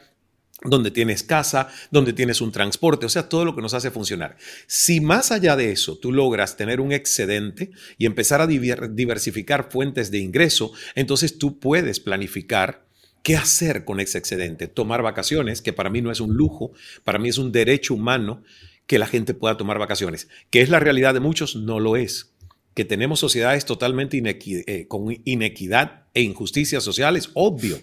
donde 0.63 0.91
tienes 0.91 1.23
casa, 1.23 1.67
donde 1.91 2.13
tienes 2.13 2.39
un 2.39 2.53
transporte, 2.53 3.05
o 3.05 3.09
sea, 3.09 3.27
todo 3.27 3.43
lo 3.43 3.53
que 3.53 3.61
nos 3.61 3.73
hace 3.73 3.91
funcionar. 3.91 4.37
Si 4.65 5.01
más 5.01 5.31
allá 5.31 5.57
de 5.57 5.71
eso 5.71 5.97
tú 5.97 6.13
logras 6.13 6.55
tener 6.55 6.79
un 6.79 6.93
excedente 6.93 7.71
y 7.97 8.05
empezar 8.05 8.39
a 8.39 8.47
diversificar 8.47 9.69
fuentes 9.69 10.09
de 10.09 10.19
ingreso, 10.19 10.71
entonces 10.95 11.37
tú 11.37 11.59
puedes 11.59 11.99
planificar 11.99 12.85
¿Qué 13.23 13.37
hacer 13.37 13.85
con 13.85 14.01
ese 14.01 14.17
excedente? 14.17 14.67
Tomar 14.67 15.01
vacaciones, 15.01 15.61
que 15.61 15.71
para 15.71 15.89
mí 15.89 16.01
no 16.01 16.11
es 16.11 16.19
un 16.19 16.33
lujo, 16.33 16.73
para 17.05 17.19
mí 17.19 17.29
es 17.29 17.37
un 17.37 17.53
derecho 17.53 17.93
humano 17.93 18.43
que 18.85 18.99
la 18.99 19.07
gente 19.07 19.33
pueda 19.33 19.55
tomar 19.55 19.79
vacaciones. 19.79 20.27
¿Que 20.49 20.61
es 20.61 20.69
la 20.69 20.81
realidad 20.81 21.13
de 21.13 21.21
muchos? 21.21 21.55
No 21.55 21.79
lo 21.79 21.95
es. 21.95 22.29
que 22.75 22.85
tenemos 22.85 23.19
sociedades 23.19 23.65
totalmente 23.65 24.21
eh, 24.25 24.87
con 24.87 25.15
inequidad 25.25 26.07
e 26.13 26.21
injusticias 26.21 26.83
sociales, 26.83 27.29
obvio. 27.33 27.79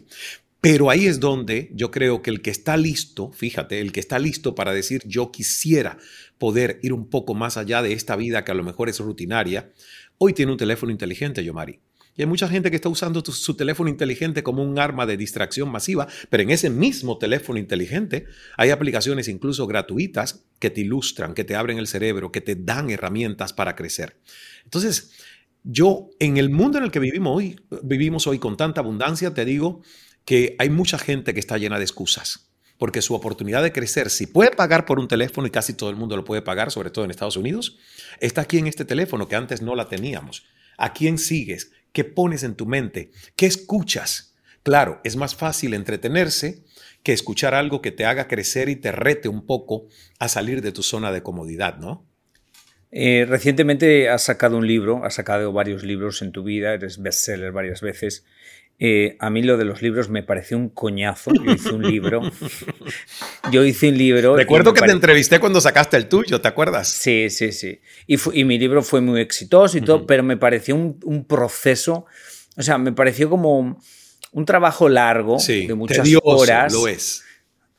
Pero 0.60 0.90
ahí 0.90 1.06
es 1.06 1.20
donde 1.20 1.70
yo 1.72 1.90
creo 1.90 2.20
que 2.20 2.30
el 2.30 2.42
que 2.42 2.50
está 2.50 2.76
listo, 2.76 3.32
fíjate, 3.32 3.80
el 3.80 3.92
que 3.92 4.00
está 4.00 4.18
listo 4.18 4.54
para 4.54 4.74
decir 4.74 5.00
yo 5.06 5.30
quisiera 5.30 5.96
poder 6.38 6.80
ir 6.82 6.92
un 6.92 7.08
poco 7.08 7.34
más 7.34 7.56
allá 7.56 7.82
de 7.82 7.94
esta 7.94 8.14
vida 8.14 8.44
que 8.44 8.50
a 8.50 8.54
lo 8.54 8.64
mejor 8.64 8.90
es 8.90 8.98
rutinaria, 8.98 9.70
hoy 10.18 10.34
tiene 10.34 10.52
un 10.52 10.58
teléfono 10.58 10.92
inteligente, 10.92 11.42
Yomari. 11.42 11.78
Y 12.16 12.22
hay 12.22 12.26
mucha 12.26 12.48
gente 12.48 12.70
que 12.70 12.76
está 12.76 12.88
usando 12.88 13.22
su 13.24 13.54
teléfono 13.54 13.88
inteligente 13.88 14.42
como 14.42 14.62
un 14.62 14.78
arma 14.78 15.06
de 15.06 15.16
distracción 15.16 15.70
masiva, 15.70 16.08
pero 16.28 16.42
en 16.42 16.50
ese 16.50 16.68
mismo 16.68 17.18
teléfono 17.18 17.58
inteligente 17.58 18.26
hay 18.56 18.70
aplicaciones 18.70 19.28
incluso 19.28 19.66
gratuitas 19.66 20.44
que 20.58 20.70
te 20.70 20.82
ilustran, 20.82 21.34
que 21.34 21.44
te 21.44 21.54
abren 21.54 21.78
el 21.78 21.86
cerebro, 21.86 22.32
que 22.32 22.40
te 22.40 22.56
dan 22.56 22.90
herramientas 22.90 23.52
para 23.52 23.76
crecer. 23.76 24.18
Entonces, 24.64 25.12
yo 25.62 26.10
en 26.18 26.36
el 26.36 26.50
mundo 26.50 26.78
en 26.78 26.84
el 26.84 26.90
que 26.90 26.98
vivimos 26.98 27.36
hoy, 27.36 27.60
vivimos 27.82 28.26
hoy 28.26 28.38
con 28.38 28.56
tanta 28.56 28.80
abundancia, 28.80 29.32
te 29.32 29.44
digo 29.44 29.82
que 30.24 30.56
hay 30.58 30.70
mucha 30.70 30.98
gente 30.98 31.32
que 31.32 31.40
está 31.40 31.58
llena 31.58 31.78
de 31.78 31.84
excusas 31.84 32.50
porque 32.80 33.02
su 33.02 33.14
oportunidad 33.14 33.62
de 33.62 33.72
crecer, 33.72 34.08
si 34.08 34.26
puede 34.26 34.52
pagar 34.52 34.86
por 34.86 34.98
un 34.98 35.06
teléfono 35.06 35.46
y 35.46 35.50
casi 35.50 35.74
todo 35.74 35.90
el 35.90 35.96
mundo 35.96 36.16
lo 36.16 36.24
puede 36.24 36.40
pagar, 36.40 36.70
sobre 36.70 36.88
todo 36.88 37.04
en 37.04 37.10
Estados 37.10 37.36
Unidos, 37.36 37.76
está 38.20 38.40
aquí 38.40 38.56
en 38.56 38.66
este 38.66 38.86
teléfono 38.86 39.28
que 39.28 39.36
antes 39.36 39.60
no 39.60 39.74
la 39.74 39.86
teníamos. 39.86 40.46
¿A 40.78 40.94
quién 40.94 41.18
sigues? 41.18 41.72
¿Qué 41.92 42.04
pones 42.04 42.42
en 42.42 42.54
tu 42.54 42.66
mente? 42.66 43.10
¿Qué 43.36 43.46
escuchas? 43.46 44.34
Claro, 44.62 45.00
es 45.04 45.16
más 45.16 45.34
fácil 45.34 45.74
entretenerse 45.74 46.62
que 47.02 47.12
escuchar 47.12 47.54
algo 47.54 47.80
que 47.80 47.92
te 47.92 48.04
haga 48.04 48.28
crecer 48.28 48.68
y 48.68 48.76
te 48.76 48.92
rete 48.92 49.28
un 49.28 49.46
poco 49.46 49.86
a 50.18 50.28
salir 50.28 50.60
de 50.62 50.72
tu 50.72 50.82
zona 50.82 51.12
de 51.12 51.22
comodidad, 51.22 51.78
¿no? 51.78 52.06
Eh, 52.92 53.24
recientemente 53.28 54.08
has 54.08 54.24
sacado 54.24 54.56
un 54.56 54.66
libro, 54.66 55.04
has 55.04 55.14
sacado 55.14 55.52
varios 55.52 55.84
libros 55.84 56.22
en 56.22 56.32
tu 56.32 56.42
vida, 56.42 56.74
eres 56.74 57.00
bestseller 57.00 57.52
varias 57.52 57.80
veces. 57.80 58.24
Eh, 58.82 59.18
a 59.20 59.28
mí 59.28 59.42
lo 59.42 59.58
de 59.58 59.66
los 59.66 59.82
libros 59.82 60.08
me 60.08 60.22
pareció 60.22 60.56
un 60.56 60.70
coñazo. 60.70 61.30
Yo 61.34 61.52
hice 61.52 61.70
un 61.70 61.82
libro. 61.82 62.22
Yo 63.52 63.62
hice 63.62 63.90
un 63.90 63.98
libro. 63.98 64.34
Recuerdo 64.34 64.72
que 64.72 64.80
te 64.80 64.90
entrevisté 64.90 65.38
cuando 65.38 65.60
sacaste 65.60 65.98
el 65.98 66.08
tuyo, 66.08 66.40
¿te 66.40 66.48
acuerdas? 66.48 66.88
Sí, 66.88 67.28
sí, 67.28 67.52
sí. 67.52 67.78
Y, 68.06 68.44
mi 68.44 68.58
libro 68.58 68.82
fue 68.82 69.02
muy 69.02 69.20
exitoso 69.20 69.76
y 69.76 69.82
todo, 69.82 70.06
pero 70.06 70.22
me 70.22 70.38
pareció 70.38 70.76
un, 70.76 71.26
proceso. 71.28 72.06
O 72.56 72.62
sea, 72.62 72.78
me 72.78 72.92
pareció 72.92 73.28
como 73.28 73.78
un 74.32 74.44
trabajo 74.46 74.88
largo 74.88 75.36
de 75.46 75.74
muchas 75.74 76.08
horas. 76.22 76.72
Lo 76.72 76.88
es. 76.88 77.22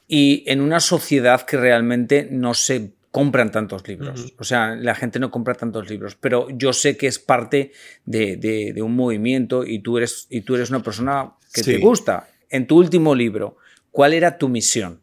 Y 0.08 0.43
en 0.46 0.62
una 0.62 0.79
sociedad 0.79 1.41
que 1.48 1.58
realmente 1.58 2.27
no 2.29 2.53
se 2.53 2.91
compran 3.11 3.51
tantos 3.51 3.85
libros. 3.87 4.33
O 4.39 4.43
sea, 4.45 4.75
la 4.75 4.95
gente 4.95 5.19
no 5.19 5.29
compra 5.29 5.53
tantos 5.53 5.89
libros, 5.89 6.15
pero 6.15 6.47
yo 6.49 6.71
sé 6.71 6.95
que 6.95 7.07
es 7.07 7.19
parte 7.19 7.73
de, 8.05 8.73
un 8.81 8.95
movimiento 8.95 9.65
y 9.65 9.79
tú, 9.79 9.97
eres, 9.97 10.27
y 10.29 10.41
tú 10.41 10.55
eres 10.55 10.69
una 10.69 10.81
persona 10.81 11.33
que 11.53 11.61
te 11.61 11.77
gusta. 11.77 12.29
En 12.49 12.67
tu 12.67 12.77
último 12.77 13.13
libro, 13.13 13.57
¿cuál 13.91 14.13
era 14.13 14.37
tu 14.37 14.47
misión? 14.47 15.01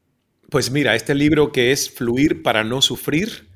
Pues 0.49 0.71
mira, 0.71 0.95
este 0.95 1.15
libro 1.15 1.53
que 1.53 1.73
es 1.73 1.91
Fluir 1.91 2.43
para 2.43 2.65
no 2.65 2.81
sufrir, 2.81 3.47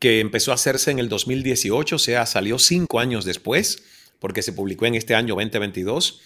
que 0.00 0.18
empezó 0.18 0.50
a 0.50 0.54
hacerse 0.54 0.90
en 0.90 0.98
el 0.98 1.08
2018, 1.08 1.94
o 1.94 1.98
sea, 2.00 2.26
salió 2.26 2.58
cinco 2.58 2.98
años 2.98 3.24
después, 3.24 3.84
porque 4.18 4.42
se 4.42 4.52
publicó 4.52 4.86
en 4.86 4.96
este 4.96 5.14
año 5.14 5.36
2022. 5.36 6.20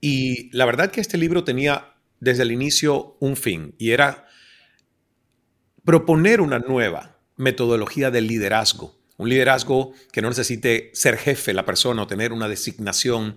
Y 0.00 0.56
la 0.56 0.64
verdad 0.64 0.92
que 0.92 1.00
este 1.00 1.18
libro 1.18 1.42
tenía 1.42 1.94
desde 2.20 2.44
el 2.44 2.52
inicio 2.52 3.16
un 3.18 3.34
fin, 3.36 3.74
y 3.78 3.90
era 3.90 4.28
proponer 5.84 6.40
una 6.40 6.58
nueva 6.58 7.16
metodología 7.36 8.10
de 8.10 8.20
liderazgo. 8.20 8.98
Un 9.16 9.28
liderazgo 9.28 9.92
que 10.12 10.22
no 10.22 10.30
necesite 10.30 10.90
ser 10.94 11.18
jefe 11.18 11.52
la 11.52 11.66
persona 11.66 12.02
o 12.02 12.06
tener 12.06 12.32
una 12.32 12.48
designación, 12.48 13.36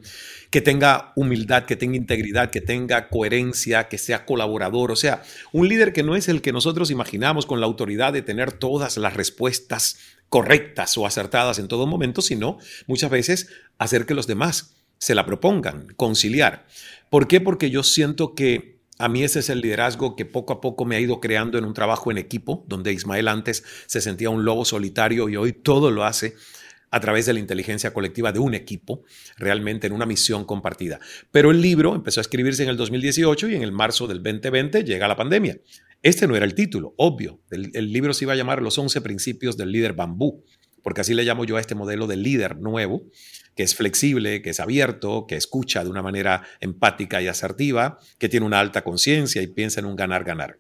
que 0.50 0.62
tenga 0.62 1.12
humildad, 1.18 1.66
que 1.66 1.76
tenga 1.76 1.98
integridad, 1.98 2.52
que 2.52 2.62
tenga 2.62 3.10
coherencia, 3.10 3.90
que 3.90 3.98
sea 3.98 4.26
colaborador. 4.26 4.92
O 4.92 4.96
sea, 4.96 5.24
un 5.52 5.68
líder 5.68 5.92
que 5.92 6.04
no 6.04 6.16
es 6.16 6.30
el 6.30 6.42
que 6.42 6.54
nosotros 6.54 6.90
imaginamos 6.90 7.46
con 7.46 7.60
la 7.60 7.66
autoridad 7.66 8.14
de 8.14 8.22
tener 8.22 8.54
todas 8.54 8.96
las 8.96 9.14
respuestas 9.14 9.98
correctas 10.30 10.98
o 10.98 11.06
acertadas 11.06 11.60
en 11.60 11.68
todo 11.68 11.86
momento, 11.86 12.22
sino 12.22 12.60
muchas 12.88 13.12
veces 13.12 13.50
hacer 13.78 14.06
que 14.06 14.14
los 14.14 14.26
demás 14.26 14.76
se 15.00 15.16
la 15.16 15.26
propongan, 15.26 15.88
conciliar. 15.98 16.66
¿Por 17.10 17.28
qué? 17.28 17.42
Porque 17.42 17.70
yo 17.70 17.84
siento 17.84 18.36
que 18.36 18.80
a 19.00 19.10
mí 19.10 19.24
ese 19.24 19.40
es 19.40 19.50
el 19.50 19.62
liderazgo 19.62 20.16
que 20.16 20.26
poco 20.26 20.54
a 20.54 20.62
poco 20.62 20.86
me 20.86 20.96
ha 20.96 21.00
ido 21.00 21.20
creando 21.20 21.58
en 21.58 21.66
un 21.66 21.74
trabajo 21.74 22.12
en 22.12 22.18
equipo, 22.18 22.64
donde 22.68 22.94
Ismael 22.94 23.28
antes 23.28 23.64
se 23.88 24.02
sentía 24.02 24.30
un 24.30 24.46
lobo 24.46 24.66
solitario 24.66 25.30
y 25.30 25.36
hoy 25.36 25.54
todo 25.54 25.90
lo 25.90 26.04
hace 26.04 26.36
a 26.92 27.00
través 27.00 27.26
de 27.26 27.34
la 27.34 27.40
inteligencia 27.40 27.92
colectiva 27.92 28.32
de 28.32 28.38
un 28.38 28.54
equipo, 28.54 29.04
realmente 29.38 29.88
en 29.88 29.94
una 29.94 30.06
misión 30.06 30.46
compartida. 30.46 31.00
Pero 31.32 31.50
el 31.50 31.60
libro 31.60 31.96
empezó 31.96 32.20
a 32.20 32.22
escribirse 32.22 32.62
en 32.62 32.70
el 32.70 32.78
2018 32.78 33.50
y 33.50 33.56
en 33.56 33.64
el 33.64 33.72
marzo 33.72 34.06
del 34.06 34.22
2020 34.22 34.84
llega 34.84 35.08
la 35.08 35.16
pandemia. 35.16 35.58
Este 36.04 36.28
no 36.28 36.36
era 36.36 36.46
el 36.46 36.54
título, 36.54 36.94
obvio. 36.98 37.40
El, 37.50 37.72
el 37.74 37.92
libro 37.92 38.14
se 38.14 38.26
iba 38.26 38.34
a 38.34 38.36
llamar 38.36 38.62
Los 38.62 38.78
11 38.78 39.02
principios 39.02 39.58
del 39.58 39.72
líder 39.72 39.94
bambú, 39.94 40.44
porque 40.84 41.02
así 41.02 41.16
le 41.16 41.24
llamo 41.24 41.46
yo 41.46 41.58
a 41.58 41.62
este 41.62 41.74
modelo 41.74 42.06
de 42.06 42.18
líder 42.18 42.58
nuevo, 42.58 43.02
que 43.56 43.64
es 43.64 43.76
flexible, 43.76 44.42
que 44.42 44.52
es 44.52 44.60
abierto, 44.60 45.26
que 45.28 45.36
escucha 45.36 45.84
de 45.84 45.90
una 45.90 46.02
manera 46.02 46.44
empática 46.60 47.22
y 47.22 47.28
asertiva, 47.28 48.00
que 48.18 48.30
tiene 48.30 48.46
una 48.46 48.60
alta 48.60 48.84
conciencia 48.84 49.42
y 49.42 49.48
piensa 49.48 49.80
en 49.80 49.86
un 49.86 49.96
ganar-ganar. 49.96 50.60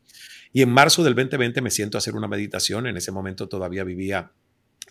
Y 0.51 0.61
en 0.61 0.69
marzo 0.69 1.03
del 1.03 1.15
2020 1.15 1.61
me 1.61 1.71
siento 1.71 1.97
a 1.97 1.99
hacer 1.99 2.15
una 2.15 2.27
meditación. 2.27 2.85
En 2.85 2.95
ese 2.95 3.11
momento 3.11 3.49
todavía 3.49 3.83
vivía 3.83 4.31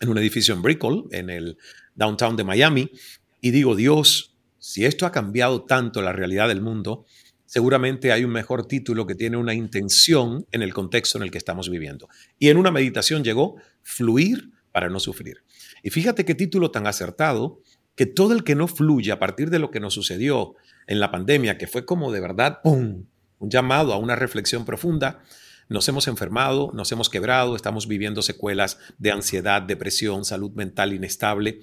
en 0.01 0.09
un 0.09 0.17
edificio 0.17 0.53
en 0.53 0.61
Brickell, 0.61 1.05
en 1.11 1.29
el 1.29 1.57
downtown 1.95 2.35
de 2.35 2.43
Miami, 2.43 2.91
y 3.39 3.51
digo, 3.51 3.75
Dios, 3.75 4.35
si 4.59 4.85
esto 4.85 5.05
ha 5.05 5.11
cambiado 5.11 5.63
tanto 5.63 6.01
la 6.01 6.11
realidad 6.11 6.47
del 6.47 6.61
mundo, 6.61 7.05
seguramente 7.45 8.11
hay 8.11 8.23
un 8.23 8.31
mejor 8.31 8.67
título 8.67 9.05
que 9.05 9.15
tiene 9.15 9.37
una 9.37 9.53
intención 9.53 10.45
en 10.51 10.61
el 10.61 10.73
contexto 10.73 11.17
en 11.17 11.25
el 11.25 11.31
que 11.31 11.37
estamos 11.37 11.69
viviendo. 11.69 12.09
Y 12.39 12.49
en 12.49 12.57
una 12.57 12.71
meditación 12.71 13.23
llegó 13.23 13.55
Fluir 13.81 14.51
para 14.71 14.89
no 14.89 14.99
sufrir. 14.99 15.43
Y 15.83 15.89
fíjate 15.89 16.25
qué 16.25 16.35
título 16.35 16.71
tan 16.71 16.87
acertado 16.87 17.61
que 17.95 18.05
todo 18.05 18.33
el 18.33 18.43
que 18.43 18.55
no 18.55 18.67
fluye 18.67 19.11
a 19.11 19.19
partir 19.19 19.49
de 19.49 19.59
lo 19.59 19.71
que 19.71 19.79
nos 19.79 19.93
sucedió 19.93 20.55
en 20.87 20.99
la 20.99 21.11
pandemia, 21.11 21.57
que 21.57 21.67
fue 21.67 21.85
como 21.85 22.11
de 22.11 22.19
verdad 22.19 22.59
un 22.63 23.09
llamado 23.39 23.93
a 23.93 23.97
una 23.97 24.15
reflexión 24.15 24.65
profunda, 24.65 25.23
nos 25.69 25.87
hemos 25.87 26.07
enfermado, 26.07 26.71
nos 26.73 26.91
hemos 26.91 27.09
quebrado, 27.09 27.55
estamos 27.55 27.87
viviendo 27.87 28.21
secuelas 28.21 28.79
de 28.97 29.11
ansiedad, 29.11 29.61
depresión, 29.61 30.25
salud 30.25 30.51
mental 30.51 30.93
inestable. 30.93 31.61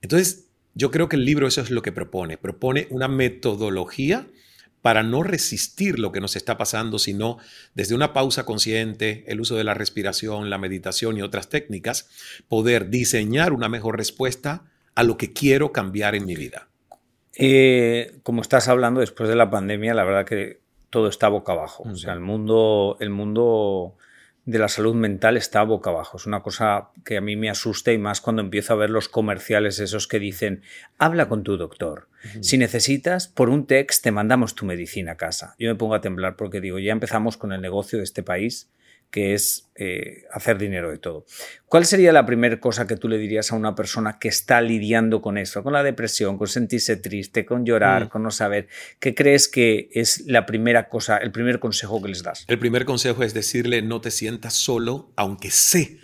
Entonces, 0.00 0.46
yo 0.74 0.90
creo 0.90 1.08
que 1.08 1.16
el 1.16 1.24
libro 1.24 1.46
eso 1.46 1.60
es 1.60 1.70
lo 1.70 1.82
que 1.82 1.92
propone, 1.92 2.38
propone 2.38 2.86
una 2.90 3.08
metodología 3.08 4.28
para 4.82 5.02
no 5.02 5.22
resistir 5.22 5.98
lo 5.98 6.10
que 6.10 6.20
nos 6.20 6.36
está 6.36 6.56
pasando, 6.56 6.98
sino 6.98 7.38
desde 7.74 7.94
una 7.94 8.12
pausa 8.12 8.46
consciente, 8.46 9.24
el 9.26 9.40
uso 9.40 9.56
de 9.56 9.64
la 9.64 9.74
respiración, 9.74 10.48
la 10.48 10.56
meditación 10.56 11.18
y 11.18 11.22
otras 11.22 11.50
técnicas, 11.50 12.08
poder 12.48 12.88
diseñar 12.88 13.52
una 13.52 13.68
mejor 13.68 13.98
respuesta 13.98 14.69
a 14.94 15.02
lo 15.02 15.16
que 15.16 15.32
quiero 15.32 15.72
cambiar 15.72 16.14
en 16.14 16.26
mi 16.26 16.34
vida? 16.34 16.68
Eh, 17.36 18.18
como 18.22 18.42
estás 18.42 18.68
hablando, 18.68 19.00
después 19.00 19.28
de 19.28 19.36
la 19.36 19.50
pandemia, 19.50 19.94
la 19.94 20.04
verdad 20.04 20.26
que 20.26 20.60
todo 20.90 21.08
está 21.08 21.28
boca 21.28 21.52
abajo. 21.52 21.84
O 21.84 21.96
sea, 21.96 22.12
el 22.12 22.20
mundo, 22.20 22.96
el 23.00 23.10
mundo 23.10 23.96
de 24.44 24.58
la 24.58 24.68
salud 24.68 24.94
mental 24.94 25.36
está 25.36 25.62
boca 25.62 25.90
abajo. 25.90 26.16
Es 26.16 26.26
una 26.26 26.42
cosa 26.42 26.90
que 27.04 27.16
a 27.16 27.20
mí 27.20 27.36
me 27.36 27.50
asusta 27.50 27.92
y 27.92 27.98
más 27.98 28.20
cuando 28.20 28.42
empiezo 28.42 28.72
a 28.72 28.76
ver 28.76 28.90
los 28.90 29.08
comerciales 29.08 29.78
esos 29.78 30.08
que 30.08 30.18
dicen, 30.18 30.62
habla 30.98 31.28
con 31.28 31.42
tu 31.42 31.56
doctor. 31.56 32.08
Si 32.40 32.58
necesitas, 32.58 33.28
por 33.28 33.48
un 33.48 33.66
text 33.66 34.02
te 34.02 34.10
mandamos 34.10 34.54
tu 34.54 34.66
medicina 34.66 35.12
a 35.12 35.16
casa. 35.16 35.54
Yo 35.58 35.68
me 35.68 35.76
pongo 35.76 35.94
a 35.94 36.00
temblar 36.00 36.36
porque 36.36 36.60
digo, 36.60 36.78
ya 36.78 36.92
empezamos 36.92 37.36
con 37.36 37.52
el 37.52 37.60
negocio 37.60 37.98
de 37.98 38.04
este 38.04 38.22
país 38.22 38.70
que 39.10 39.34
es 39.34 39.70
eh, 39.74 40.24
hacer 40.32 40.58
dinero 40.58 40.90
de 40.90 40.98
todo. 40.98 41.24
¿Cuál 41.66 41.86
sería 41.86 42.12
la 42.12 42.26
primera 42.26 42.60
cosa 42.60 42.86
que 42.86 42.96
tú 42.96 43.08
le 43.08 43.18
dirías 43.18 43.52
a 43.52 43.56
una 43.56 43.74
persona 43.74 44.18
que 44.18 44.28
está 44.28 44.60
lidiando 44.60 45.20
con 45.20 45.38
eso, 45.38 45.62
con 45.62 45.72
la 45.72 45.82
depresión, 45.82 46.38
con 46.38 46.48
sentirse 46.48 46.96
triste, 46.96 47.44
con 47.44 47.64
llorar, 47.64 48.06
mm. 48.06 48.08
con 48.08 48.22
no 48.22 48.30
saber? 48.30 48.68
¿Qué 48.98 49.14
crees 49.14 49.48
que 49.48 49.88
es 49.92 50.24
la 50.26 50.46
primera 50.46 50.88
cosa, 50.88 51.16
el 51.18 51.32
primer 51.32 51.60
consejo 51.60 52.02
que 52.02 52.08
les 52.08 52.22
das? 52.22 52.44
El 52.48 52.58
primer 52.58 52.84
consejo 52.84 53.22
es 53.22 53.34
decirle 53.34 53.82
no 53.82 54.00
te 54.00 54.10
sientas 54.10 54.54
solo, 54.54 55.12
aunque 55.16 55.50
sé 55.50 55.99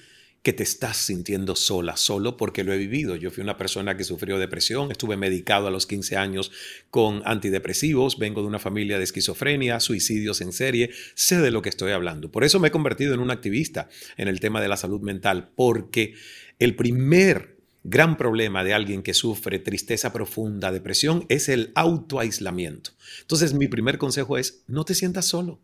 que 0.46 0.52
te 0.52 0.62
estás 0.62 0.98
sintiendo 0.98 1.56
sola, 1.56 1.96
solo 1.96 2.36
porque 2.36 2.62
lo 2.62 2.72
he 2.72 2.78
vivido. 2.78 3.16
Yo 3.16 3.32
fui 3.32 3.42
una 3.42 3.56
persona 3.56 3.96
que 3.96 4.04
sufrió 4.04 4.38
depresión, 4.38 4.92
estuve 4.92 5.16
medicado 5.16 5.66
a 5.66 5.72
los 5.72 5.88
15 5.88 6.16
años 6.16 6.52
con 6.88 7.20
antidepresivos, 7.24 8.16
vengo 8.16 8.42
de 8.42 8.46
una 8.46 8.60
familia 8.60 8.96
de 8.96 9.02
esquizofrenia, 9.02 9.80
suicidios 9.80 10.40
en 10.40 10.52
serie, 10.52 10.90
sé 11.16 11.40
de 11.40 11.50
lo 11.50 11.62
que 11.62 11.68
estoy 11.68 11.90
hablando. 11.90 12.30
Por 12.30 12.44
eso 12.44 12.60
me 12.60 12.68
he 12.68 12.70
convertido 12.70 13.12
en 13.12 13.18
un 13.18 13.32
activista 13.32 13.88
en 14.16 14.28
el 14.28 14.38
tema 14.38 14.60
de 14.60 14.68
la 14.68 14.76
salud 14.76 15.00
mental, 15.00 15.50
porque 15.56 16.14
el 16.60 16.76
primer 16.76 17.56
gran 17.82 18.16
problema 18.16 18.62
de 18.62 18.72
alguien 18.72 19.02
que 19.02 19.14
sufre 19.14 19.58
tristeza 19.58 20.12
profunda, 20.12 20.70
depresión, 20.70 21.26
es 21.28 21.48
el 21.48 21.72
autoaislamiento. 21.74 22.92
Entonces 23.22 23.52
mi 23.52 23.66
primer 23.66 23.98
consejo 23.98 24.38
es, 24.38 24.62
no 24.68 24.84
te 24.84 24.94
sientas 24.94 25.26
solo. 25.26 25.58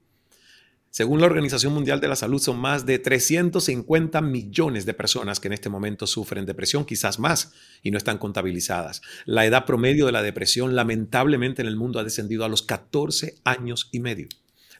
Según 0.94 1.20
la 1.20 1.26
Organización 1.26 1.72
Mundial 1.72 2.00
de 2.00 2.08
la 2.08 2.16
Salud, 2.16 2.38
son 2.38 2.58
más 2.58 2.84
de 2.84 2.98
350 2.98 4.20
millones 4.20 4.84
de 4.84 4.92
personas 4.92 5.40
que 5.40 5.48
en 5.48 5.54
este 5.54 5.70
momento 5.70 6.06
sufren 6.06 6.44
depresión, 6.44 6.84
quizás 6.84 7.18
más, 7.18 7.54
y 7.82 7.90
no 7.90 7.96
están 7.96 8.18
contabilizadas. 8.18 9.00
La 9.24 9.46
edad 9.46 9.64
promedio 9.64 10.04
de 10.04 10.12
la 10.12 10.20
depresión, 10.20 10.76
lamentablemente 10.76 11.62
en 11.62 11.68
el 11.68 11.76
mundo, 11.76 11.98
ha 11.98 12.04
descendido 12.04 12.44
a 12.44 12.50
los 12.50 12.60
14 12.60 13.36
años 13.42 13.88
y 13.90 14.00
medio 14.00 14.28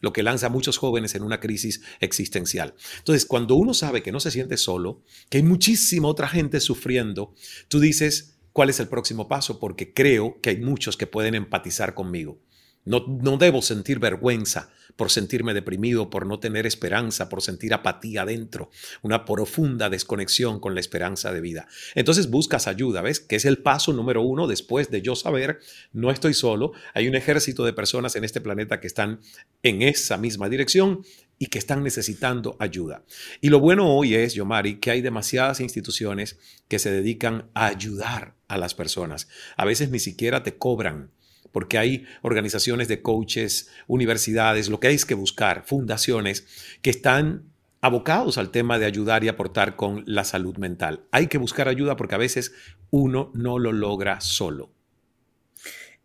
lo 0.03 0.13
que 0.13 0.23
lanza 0.23 0.49
a 0.49 0.51
muchos 0.51 0.77
jóvenes 0.77 1.15
en 1.15 1.23
una 1.23 1.41
crisis 1.41 1.81
existencial. 2.01 2.75
Entonces, 2.99 3.25
cuando 3.25 3.55
uno 3.55 3.73
sabe 3.73 4.03
que 4.03 4.13
no 4.13 4.21
se 4.21 4.33
siente 4.33 4.59
solo, 4.59 5.01
que 5.31 5.39
hay 5.39 5.45
muchísima 5.45 6.09
otra 6.09 6.29
gente 6.29 6.61
sufriendo, 6.61 7.35
tú 7.69 7.81
dices, 7.81 8.37
¿cuál 8.53 8.69
es 8.69 8.81
el 8.81 8.89
próximo 8.89 9.29
paso? 9.29 9.59
Porque 9.59 9.95
creo 9.95 10.41
que 10.43 10.51
hay 10.51 10.59
muchos 10.59 10.99
que 10.99 11.07
pueden 11.07 11.35
empatizar 11.35 11.95
conmigo. 11.95 12.39
No, 12.85 13.01
debo 13.39 13.63
sentir 13.63 13.99
vergüenza 13.99 14.71
por 14.97 15.11
sentirme 15.11 15.55
deprimido, 15.55 16.11
por 16.11 16.27
no 16.27 16.39
tener 16.39 16.67
esperanza, 16.67 17.29
por 17.29 17.41
sentir 17.41 17.73
apatía 17.73 18.27
dentro, 18.27 18.71
una 19.01 19.25
profunda 19.25 19.89
desconexión 19.89 20.61
con 20.61 20.75
la 20.75 20.81
esperanza 20.81 21.33
de 21.33 21.41
vida. 21.41 21.67
Entonces 21.95 22.29
buscas 22.29 22.67
ayuda, 22.67 23.01
¿ves? 23.01 23.21
Que 23.21 23.37
es 23.37 23.45
el 23.45 23.59
paso 23.59 23.93
número 23.93 24.21
uno 24.23 24.47
después 24.47 24.91
de 24.91 25.01
yo 25.01 25.15
saber, 25.17 25.61
no 25.93 26.11
estoy 26.11 26.35
solo, 26.35 26.73
hay 26.93 27.09
un 27.09 27.15
ejército 27.15 27.65
de 27.65 27.73
personas 27.73 28.17
en 28.17 28.25
este 28.25 28.41
planeta 28.41 28.81
que 28.81 28.87
están 28.87 29.21
en 29.63 29.83
esa 29.83 30.19
misma 30.19 30.49
dirección 30.49 31.05
y 31.39 31.47
que 31.47 31.59
están 31.59 31.83
necesitando 31.83 32.57
ayuda. 32.59 33.03
Y 33.41 33.49
lo 33.49 33.61
bueno 33.61 33.93
hoy 33.95 34.15
es, 34.15 34.35
Yomari, 34.35 34.79
que 34.79 34.91
hay 34.91 35.01
demasiadas 35.01 35.61
instituciones 35.61 36.39
que 36.69 36.79
se 36.79 36.91
dedican 36.91 37.51
a 37.55 37.67
ayudar 37.67 38.35
a 38.49 38.59
las 38.59 38.75
personas. 38.75 39.29
A 39.57 39.65
veces 39.65 39.91
ni 39.91 39.99
siquiera 39.99 40.43
te 40.43 40.57
cobran 40.57 41.11
porque 41.51 41.79
hay 41.79 42.07
organizaciones 42.23 42.89
de 42.89 43.03
coaches, 43.03 43.71
universidades, 43.87 44.69
lo 44.69 44.81
que 44.81 44.89
hay 44.89 44.95
es 44.95 45.05
que 45.05 45.15
buscar, 45.15 45.65
fundaciones 45.67 46.47
que 46.83 46.91
están 46.91 47.53
abocados 47.81 48.39
al 48.39 48.51
tema 48.51 48.79
de 48.79 48.87
ayudar 48.87 49.25
y 49.25 49.29
aportar 49.29 49.77
con 49.77 50.05
la 50.07 50.25
salud 50.25 50.57
mental. 50.57 51.01
Hay 51.11 51.27
que 51.27 51.39
buscar 51.39 51.69
ayuda 51.69 51.97
porque 51.97 52.15
a 52.15 52.19
veces 52.19 52.55
uno 52.91 53.33
no 53.35 53.59
lo 53.59 53.73
logra 53.73 54.21
solo. 54.21 54.71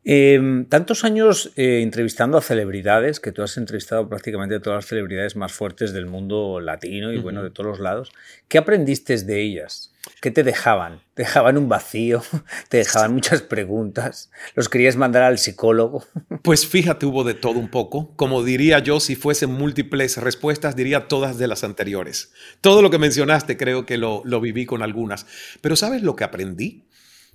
Em, 0.10 0.66
tantos 0.66 1.04
años 1.04 1.52
eh, 1.58 1.82
entrevistando 1.82 2.38
a 2.38 2.42
celebridades, 2.42 3.20
que 3.20 3.34
tú 3.34 3.44
has 3.44 3.58
entrevistado 3.58 4.08
prácticamente 4.08 4.60
todas 4.62 4.78
las 4.78 4.86
celebridades 4.86 5.36
más 5.36 5.52
fuertes 5.52 5.92
del 5.92 6.06
mundo 6.06 6.62
latino 6.62 7.12
y 7.12 7.18
bueno, 7.18 7.44
de 7.44 7.52
todos 7.52 7.72
los 7.72 7.80
lados. 7.82 8.12
¿Qué 8.48 8.58
aprendiste 8.58 9.18
de 9.18 9.42
ellas? 9.42 9.94
¿Qué 10.22 10.32
te 10.32 10.44
dejaban? 10.44 11.02
¿Te 11.14 11.24
dejaban 11.24 11.58
un 11.58 11.70
vacío? 11.70 12.22
¿Te 12.70 12.78
dejaban 12.78 13.14
muchas 13.14 13.42
preguntas? 13.42 14.30
¿Los 14.56 14.70
querías 14.70 14.96
mandar 14.96 15.24
al 15.24 15.38
psicólogo? 15.38 16.04
Pues 16.44 16.66
fíjate, 16.66 17.06
hubo 17.06 17.26
de 17.26 17.34
todo 17.34 17.60
un 17.60 17.70
poco. 17.70 18.16
Como 18.16 18.42
diría 18.42 18.80
yo, 18.80 19.02
si 19.02 19.16
fuesen 19.16 19.52
múltiples 19.52 20.16
respuestas, 20.18 20.78
diría 20.78 21.10
todas 21.10 21.38
de 21.38 21.48
las 21.48 21.66
anteriores. 21.66 22.32
Todo 22.62 22.82
lo 22.82 22.90
que 22.90 23.00
mencionaste 23.00 23.58
creo 23.58 23.86
que 23.86 23.98
lo, 23.98 24.22
lo 24.24 24.40
viví 24.40 24.66
con 24.66 24.82
algunas. 24.82 25.26
Pero 25.60 25.76
¿sabes 25.76 26.04
lo 26.04 26.16
que 26.16 26.24
aprendí? 26.24 26.87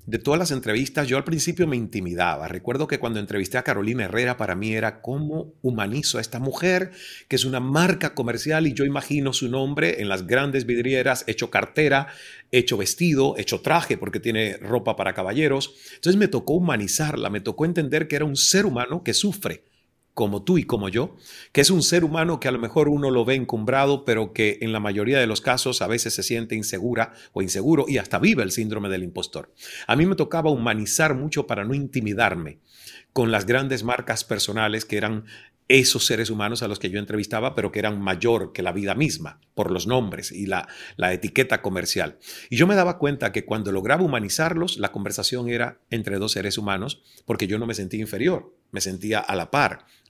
De 0.04 0.18
todas 0.18 0.38
las 0.38 0.50
entrevistas, 0.50 1.06
yo 1.06 1.16
al 1.16 1.24
principio 1.24 1.66
me 1.66 1.76
intimidaba. 1.76 2.48
Recuerdo 2.48 2.88
que 2.88 2.98
cuando 2.98 3.20
entrevisté 3.20 3.58
a 3.58 3.62
Carolina 3.62 4.04
Herrera, 4.04 4.36
para 4.36 4.56
mí 4.56 4.74
era 4.74 5.00
cómo 5.00 5.54
humanizo 5.62 6.18
a 6.18 6.20
esta 6.20 6.40
mujer, 6.40 6.90
que 7.28 7.36
es 7.36 7.44
una 7.44 7.60
marca 7.60 8.14
comercial 8.14 8.66
y 8.66 8.74
yo 8.74 8.84
imagino 8.84 9.32
su 9.32 9.48
nombre 9.48 10.00
en 10.00 10.08
las 10.08 10.26
grandes 10.26 10.66
vidrieras, 10.66 11.24
hecho 11.28 11.50
cartera, 11.50 12.08
hecho 12.50 12.76
vestido, 12.76 13.36
hecho 13.38 13.60
traje, 13.60 13.96
porque 13.96 14.18
tiene 14.18 14.56
ropa 14.56 14.96
para 14.96 15.14
caballeros. 15.14 15.74
Entonces 15.94 16.18
me 16.18 16.28
tocó 16.28 16.54
humanizarla, 16.54 17.30
me 17.30 17.40
tocó 17.40 17.64
entender 17.64 18.08
que 18.08 18.16
era 18.16 18.24
un 18.24 18.36
ser 18.36 18.66
humano 18.66 19.04
que 19.04 19.14
sufre 19.14 19.71
como 20.14 20.42
tú 20.42 20.58
y 20.58 20.64
como 20.64 20.88
yo, 20.88 21.16
que 21.52 21.62
es 21.62 21.70
un 21.70 21.82
ser 21.82 22.04
humano 22.04 22.38
que 22.38 22.48
a 22.48 22.52
lo 22.52 22.58
mejor 22.58 22.88
uno 22.88 23.10
lo 23.10 23.24
ve 23.24 23.34
encumbrado, 23.34 24.04
pero 24.04 24.32
que 24.32 24.58
en 24.60 24.72
la 24.72 24.80
mayoría 24.80 25.18
de 25.18 25.26
los 25.26 25.40
casos 25.40 25.80
a 25.80 25.86
veces 25.86 26.14
se 26.14 26.22
siente 26.22 26.54
insegura 26.54 27.14
o 27.32 27.42
inseguro 27.42 27.86
y 27.88 27.98
hasta 27.98 28.18
vive 28.18 28.42
el 28.42 28.50
síndrome 28.50 28.88
del 28.88 29.04
impostor. 29.04 29.52
A 29.86 29.96
mí 29.96 30.04
me 30.04 30.16
tocaba 30.16 30.50
humanizar 30.50 31.14
mucho 31.14 31.46
para 31.46 31.64
no 31.64 31.74
intimidarme 31.74 32.58
con 33.12 33.30
las 33.30 33.46
grandes 33.46 33.84
marcas 33.84 34.24
personales 34.24 34.84
que 34.84 34.96
eran 34.96 35.24
esos 35.68 36.04
seres 36.04 36.28
humanos 36.28 36.62
a 36.62 36.68
los 36.68 36.78
que 36.78 36.90
yo 36.90 36.98
entrevistaba, 36.98 37.54
pero 37.54 37.72
que 37.72 37.78
eran 37.78 37.98
mayor 37.98 38.52
que 38.52 38.62
la 38.62 38.72
vida 38.72 38.94
misma 38.94 39.40
por 39.54 39.70
los 39.70 39.86
nombres 39.86 40.30
y 40.30 40.44
la, 40.44 40.68
la 40.96 41.14
etiqueta 41.14 41.62
comercial. 41.62 42.18
Y 42.50 42.56
yo 42.56 42.66
me 42.66 42.74
daba 42.74 42.98
cuenta 42.98 43.32
que 43.32 43.46
cuando 43.46 43.72
lograba 43.72 44.02
humanizarlos, 44.02 44.76
la 44.76 44.92
conversación 44.92 45.48
era 45.48 45.80
entre 45.88 46.18
dos 46.18 46.32
seres 46.32 46.58
humanos, 46.58 47.02
porque 47.24 47.46
yo 47.46 47.58
no 47.58 47.66
me 47.66 47.74
sentía 47.74 48.00
inferior, 48.00 48.54
me 48.70 48.82
sentía 48.82 49.20
a 49.20 49.34
la 49.34 49.50
par 49.50 49.86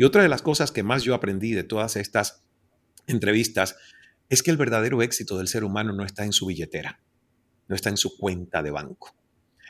Y 0.00 0.04
otra 0.04 0.22
de 0.22 0.30
las 0.30 0.40
cosas 0.40 0.72
que 0.72 0.82
más 0.82 1.02
yo 1.02 1.14
aprendí 1.14 1.52
de 1.52 1.62
todas 1.62 1.94
estas 1.96 2.42
entrevistas 3.06 3.76
es 4.30 4.42
que 4.42 4.50
el 4.50 4.56
verdadero 4.56 5.02
éxito 5.02 5.36
del 5.36 5.46
ser 5.46 5.62
humano 5.62 5.92
no 5.92 6.06
está 6.06 6.24
en 6.24 6.32
su 6.32 6.46
billetera, 6.46 7.02
no 7.68 7.76
está 7.76 7.90
en 7.90 7.98
su 7.98 8.16
cuenta 8.16 8.62
de 8.62 8.70
banco. 8.70 9.14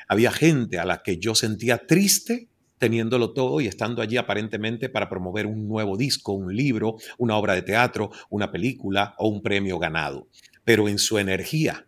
Había 0.06 0.30
gente 0.30 0.78
a 0.78 0.84
la 0.84 1.02
que 1.02 1.18
yo 1.18 1.34
sentía 1.34 1.84
triste 1.84 2.48
teniéndolo 2.78 3.32
todo 3.32 3.60
y 3.60 3.66
estando 3.66 4.02
allí 4.02 4.18
aparentemente 4.18 4.88
para 4.88 5.08
promover 5.08 5.46
un 5.46 5.66
nuevo 5.66 5.96
disco, 5.96 6.30
un 6.30 6.54
libro, 6.54 6.94
una 7.18 7.36
obra 7.36 7.54
de 7.54 7.62
teatro, 7.62 8.12
una 8.28 8.52
película 8.52 9.16
o 9.18 9.26
un 9.26 9.42
premio 9.42 9.80
ganado. 9.80 10.28
Pero 10.62 10.88
en 10.88 11.00
su 11.00 11.18
energía 11.18 11.86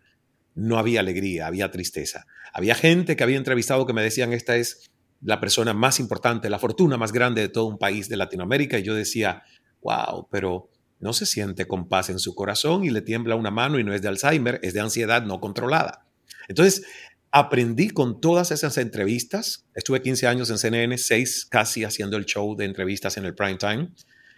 no 0.53 0.77
había 0.77 0.99
alegría, 0.99 1.47
había 1.47 1.71
tristeza. 1.71 2.25
Había 2.51 2.75
gente 2.75 3.15
que 3.15 3.23
había 3.23 3.37
entrevistado 3.37 3.85
que 3.85 3.93
me 3.93 4.03
decían, 4.03 4.33
esta 4.33 4.57
es 4.57 4.91
la 5.23 5.39
persona 5.39 5.73
más 5.73 5.99
importante, 5.99 6.49
la 6.49 6.59
fortuna 6.59 6.97
más 6.97 7.11
grande 7.11 7.41
de 7.41 7.49
todo 7.49 7.65
un 7.65 7.77
país 7.77 8.09
de 8.09 8.17
Latinoamérica. 8.17 8.77
Y 8.77 8.83
yo 8.83 8.93
decía, 8.93 9.43
wow, 9.81 10.27
pero 10.29 10.69
no 10.99 11.13
se 11.13 11.25
siente 11.25 11.67
con 11.67 11.87
paz 11.87 12.09
en 12.09 12.19
su 12.19 12.33
corazón 12.33 12.83
y 12.83 12.89
le 12.89 13.01
tiembla 13.01 13.35
una 13.35 13.51
mano 13.51 13.79
y 13.79 13.83
no 13.83 13.93
es 13.93 14.01
de 14.01 14.07
Alzheimer, 14.07 14.59
es 14.63 14.73
de 14.73 14.79
ansiedad 14.79 15.23
no 15.23 15.39
controlada. 15.39 16.07
Entonces, 16.47 16.83
aprendí 17.31 17.89
con 17.89 18.21
todas 18.21 18.51
esas 18.51 18.77
entrevistas. 18.77 19.65
Estuve 19.75 20.01
15 20.01 20.27
años 20.27 20.49
en 20.49 20.57
CNN, 20.57 20.97
6 20.97 21.47
casi 21.49 21.83
haciendo 21.83 22.15
el 22.15 22.25
show 22.25 22.55
de 22.55 22.65
entrevistas 22.65 23.17
en 23.17 23.25
el 23.25 23.35
prime 23.35 23.57
time, 23.57 23.89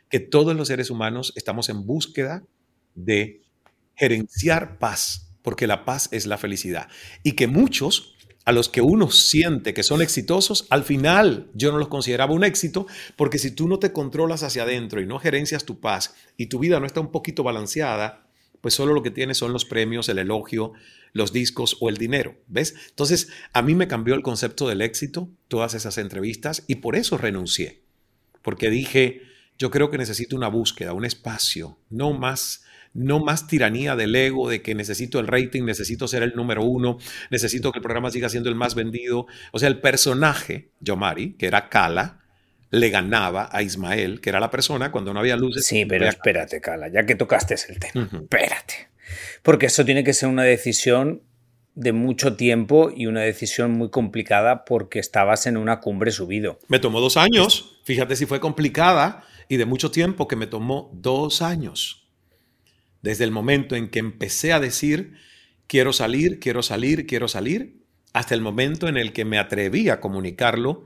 que 0.09 0.19
todos 0.19 0.55
los 0.55 0.67
seres 0.67 0.89
humanos 0.89 1.33
estamos 1.35 1.69
en 1.69 1.85
búsqueda 1.85 2.43
de 2.95 3.43
gerenciar 3.95 4.79
paz, 4.79 5.33
porque 5.41 5.67
la 5.67 5.85
paz 5.85 6.09
es 6.11 6.25
la 6.25 6.37
felicidad. 6.37 6.87
Y 7.21 7.33
que 7.33 7.47
muchos 7.47 8.14
a 8.45 8.51
los 8.51 8.69
que 8.69 8.81
uno 8.81 9.09
siente 9.09 9.73
que 9.73 9.83
son 9.83 10.01
exitosos, 10.01 10.67
al 10.69 10.83
final 10.83 11.49
yo 11.53 11.71
no 11.71 11.79
los 11.79 11.87
consideraba 11.87 12.33
un 12.33 12.43
éxito, 12.43 12.85
porque 13.15 13.39
si 13.39 13.51
tú 13.51 13.67
no 13.67 13.79
te 13.79 13.91
controlas 13.91 14.43
hacia 14.43 14.63
adentro 14.63 15.01
y 15.01 15.07
no 15.07 15.19
gerencias 15.19 15.65
tu 15.65 15.79
paz 15.79 16.15
y 16.37 16.45
tu 16.45 16.59
vida 16.59 16.79
no 16.79 16.85
está 16.85 16.99
un 16.99 17.11
poquito 17.11 17.43
balanceada, 17.43 18.27
pues 18.61 18.75
solo 18.75 18.93
lo 18.93 19.03
que 19.03 19.11
tienes 19.11 19.37
son 19.37 19.51
los 19.51 19.65
premios, 19.65 20.09
el 20.09 20.19
elogio, 20.19 20.73
los 21.11 21.33
discos 21.33 21.77
o 21.79 21.89
el 21.89 21.97
dinero, 21.97 22.35
¿ves? 22.47 22.75
Entonces, 22.89 23.29
a 23.53 23.61
mí 23.61 23.73
me 23.73 23.87
cambió 23.87 24.15
el 24.15 24.21
concepto 24.21 24.67
del 24.67 24.81
éxito, 24.81 25.29
todas 25.47 25.73
esas 25.73 25.97
entrevistas, 25.97 26.63
y 26.67 26.75
por 26.75 26.95
eso 26.95 27.17
renuncié, 27.17 27.81
porque 28.41 28.69
dije, 28.69 29.21
yo 29.57 29.71
creo 29.71 29.89
que 29.89 29.97
necesito 29.97 30.35
una 30.35 30.49
búsqueda, 30.49 30.93
un 30.93 31.05
espacio, 31.05 31.79
no 31.89 32.13
más 32.13 32.64
no 32.95 33.19
más 33.19 33.45
tiranía 33.45 33.95
del 33.95 34.15
ego, 34.15 34.49
de 34.49 34.61
que 34.61 34.73
necesito 34.73 35.19
el 35.19 35.27
rating, 35.27 35.63
necesito 35.63 36.07
ser 36.07 36.23
el 36.23 36.33
número 36.35 36.63
uno, 36.63 36.97
necesito 37.29 37.71
que 37.71 37.79
el 37.79 37.83
programa 37.83 38.09
siga 38.09 38.29
siendo 38.29 38.49
el 38.49 38.55
más 38.55 38.73
vendido. 38.73 39.27
O 39.51 39.59
sea, 39.59 39.67
el 39.67 39.79
personaje, 39.79 40.71
Yomari, 40.79 41.33
que 41.33 41.45
era 41.45 41.69
Kala, 41.69 42.21
le 42.71 42.89
ganaba 42.89 43.49
a 43.51 43.61
Ismael, 43.61 44.21
que 44.21 44.29
era 44.29 44.39
la 44.39 44.49
persona 44.49 44.91
cuando 44.91 45.13
no 45.13 45.19
había 45.19 45.35
luces. 45.35 45.65
Sí, 45.65 45.85
pero 45.85 46.07
espérate, 46.07 46.61
Cala, 46.61 46.87
ya 46.87 47.05
que 47.05 47.15
tocaste 47.15 47.55
el 47.69 47.79
tema, 47.79 48.09
espérate. 48.11 48.89
Porque 49.43 49.67
eso 49.67 49.85
tiene 49.85 50.03
que 50.03 50.13
ser 50.13 50.29
una 50.29 50.43
decisión 50.43 51.21
de 51.75 51.91
mucho 51.91 52.37
tiempo 52.37 52.91
y 52.95 53.07
una 53.07 53.21
decisión 53.21 53.71
muy 53.71 53.89
complicada 53.89 54.63
porque 54.63 54.99
estabas 54.99 55.45
en 55.45 55.57
una 55.57 55.81
cumbre 55.81 56.11
subido. 56.11 56.59
Me 56.69 56.79
tomó 56.79 57.01
dos 57.01 57.17
años, 57.17 57.81
fíjate 57.83 58.15
si 58.15 58.25
fue 58.25 58.39
complicada 58.39 59.25
y 59.49 59.57
de 59.57 59.65
mucho 59.65 59.91
tiempo 59.91 60.27
que 60.27 60.37
me 60.37 60.47
tomó 60.47 60.89
dos 60.93 61.41
años. 61.41 62.04
Desde 63.05 63.23
el 63.23 63.29
momento 63.29 63.75
en 63.75 63.89
que 63.89 63.99
empecé 63.99 64.51
a 64.51 64.59
decir, 64.59 65.13
quiero 65.67 65.93
salir, 65.93 66.39
quiero 66.39 66.63
salir, 66.63 67.05
quiero 67.05 67.27
salir, 67.27 67.83
hasta 68.13 68.33
el 68.33 68.41
momento 68.41 68.87
en 68.87 68.97
el 68.97 69.13
que 69.13 69.25
me 69.25 69.37
atreví 69.37 69.89
a 69.89 70.01
comunicarlo 70.01 70.85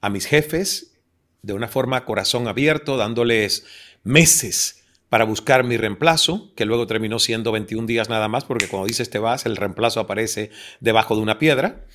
a 0.00 0.10
mis 0.10 0.26
jefes 0.26 0.98
de 1.42 1.52
una 1.52 1.68
forma 1.68 2.04
corazón 2.04 2.48
abierto, 2.48 2.96
dándoles 2.96 3.66
meses 4.02 4.82
para 5.10 5.22
buscar 5.22 5.62
mi 5.62 5.76
reemplazo, 5.76 6.52
que 6.56 6.64
luego 6.64 6.88
terminó 6.88 7.20
siendo 7.20 7.52
21 7.52 7.86
días 7.86 8.08
nada 8.08 8.26
más, 8.26 8.44
porque 8.44 8.66
cuando 8.66 8.88
dices 8.88 9.08
te 9.08 9.20
vas, 9.20 9.46
el 9.46 9.54
reemplazo 9.54 10.00
aparece 10.00 10.50
debajo 10.80 11.14
de 11.14 11.22
una 11.22 11.38
piedra. 11.38 11.86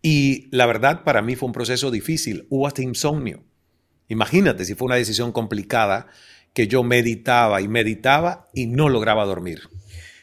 Y 0.00 0.46
la 0.52 0.66
verdad, 0.66 1.02
para 1.02 1.22
mí 1.22 1.34
fue 1.34 1.48
un 1.48 1.52
proceso 1.52 1.90
difícil. 1.90 2.46
Hubo 2.50 2.68
hasta 2.68 2.82
insomnio. 2.82 3.42
Imagínate 4.06 4.64
si 4.64 4.76
fue 4.76 4.86
una 4.86 4.94
decisión 4.94 5.32
complicada 5.32 6.06
que 6.54 6.66
yo 6.66 6.82
meditaba 6.82 7.60
y 7.60 7.68
meditaba 7.68 8.48
y 8.54 8.66
no 8.66 8.88
lograba 8.88 9.24
dormir. 9.26 9.60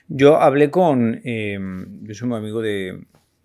Yo 0.08 0.41
hablé 0.41 0.72
con, 0.72 1.22
eh, 1.24 1.60
yo 2.02 2.13
soy 2.15 2.28
muy 2.28 2.38
amigo 2.38 2.62
de 2.62 3.04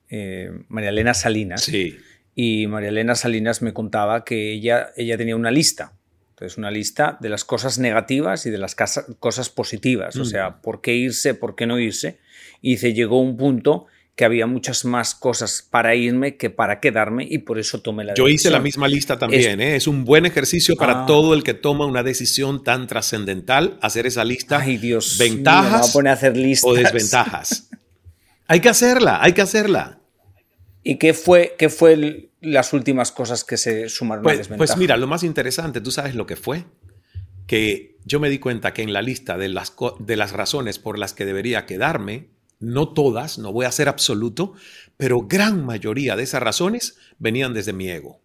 eh, 0.09 0.51
María 0.69 0.89
Elena 0.89 1.13
Salinas. 1.13 1.63
Sí. 1.63 1.99
Y 2.35 2.67
María 2.67 2.89
Elena 2.89 3.15
Salinas 3.15 3.61
me 3.61 3.73
contaba 3.75 4.25
que 4.25 4.53
ella, 4.53 4.89
ella 4.97 5.19
tenía 5.19 5.37
una 5.37 5.51
lista 5.51 5.93
entonces, 6.37 6.59
una 6.59 6.71
lista 6.71 7.17
de 7.19 7.31
las 7.31 7.47
cosas 7.47 7.79
negativas 7.79 8.45
y 8.45 8.51
de 8.51 8.59
las 8.59 8.75
cosas 8.75 9.49
positivas, 9.49 10.17
o 10.17 10.27
sea, 10.27 10.61
por 10.61 10.83
qué 10.83 10.95
irse, 10.95 11.33
por 11.33 11.57
qué 11.57 11.67
no 11.67 11.79
irse. 11.79 12.19
Y 12.61 12.73
dice, 12.73 12.93
llegó 12.93 13.23
un 13.23 13.39
punto 13.39 13.87
que 14.17 14.25
había 14.25 14.47
muchas 14.47 14.87
más 14.87 15.15
cosas 15.15 15.67
para 15.71 15.95
irme 15.95 16.39
que 16.39 16.49
para 16.49 16.81
quedarme 16.81 17.27
y 17.29 17.39
por 17.39 17.59
eso 17.59 17.83
tomé 17.83 18.03
la 18.03 18.13
decisión. 18.13 18.29
Yo 18.29 18.35
hice 18.35 18.51
la 18.51 18.61
misma 18.61 18.89
lista 18.89 19.19
también, 19.19 19.61
es, 19.61 19.67
¿eh? 19.67 19.77
es 19.77 19.87
un 19.87 20.07
buen 20.07 20.25
ejercicio 20.25 20.75
para 20.75 21.03
ah. 21.03 21.07
todo 21.07 21.35
el 21.35 21.45
que 21.45 21.53
toma 21.53 21.85
una 21.85 22.03
decisión 22.03 22.65
tan 22.65 22.87
trascendental, 22.87 23.79
hacer 23.83 24.07
esa 24.07 24.25
lista. 24.25 24.59
Ay, 24.59 24.79
Dios 24.79 25.19
ventajas 25.19 25.95
mío, 25.95 26.09
a 26.09 26.13
hacer 26.15 26.33
o 26.63 26.75
desventajas. 26.75 27.69
hay 28.49 28.61
que 28.61 28.71
hacerla, 28.71 29.23
hay 29.23 29.35
que 29.35 29.43
hacerla. 29.43 30.01
¿Y 30.83 30.97
qué 30.97 31.13
fue, 31.13 31.55
qué 31.59 31.69
fue 31.69 31.93
el, 31.93 32.31
las 32.41 32.73
últimas 32.73 33.13
cosas 33.13 33.45
que 33.45 33.59
se 33.59 33.91
sumaron 33.91 34.23
pues, 34.23 34.37
a 34.37 34.39
desventaja? 34.39 34.57
Pues 34.57 34.79
mira, 34.79 34.97
lo 34.97 35.07
más 35.07 35.25
interesante, 35.25 35.83
tú 35.83 35.91
sabes 35.91 36.15
lo 36.15 36.25
que 36.25 36.37
fue, 36.37 36.65
que 37.47 37.99
yo 38.07 38.19
me 38.19 38.31
di 38.31 38.39
cuenta 38.39 38.73
que 38.73 38.81
en 38.81 38.95
la 38.95 39.03
lista 39.03 39.37
de 39.37 39.51
las, 39.51 39.75
de 39.99 40.17
las 40.17 40.33
razones 40.33 40.79
por 40.79 40.99
las 40.99 41.13
que 41.13 41.27
debería 41.27 41.67
quedarme, 41.67 42.29
no 42.59 42.89
todas, 42.89 43.39
no 43.39 43.53
voy 43.53 43.67
a 43.67 43.73
ser 43.73 43.89
absoluto, 43.89 44.55
pero 44.97 45.23
gran 45.23 45.65
mayoría 45.65 46.17
de 46.17 46.23
esas 46.23 46.43
razones 46.43 46.97
venían 47.19 47.55
desde 47.55 47.73
mi 47.73 47.89
ego, 47.89 48.21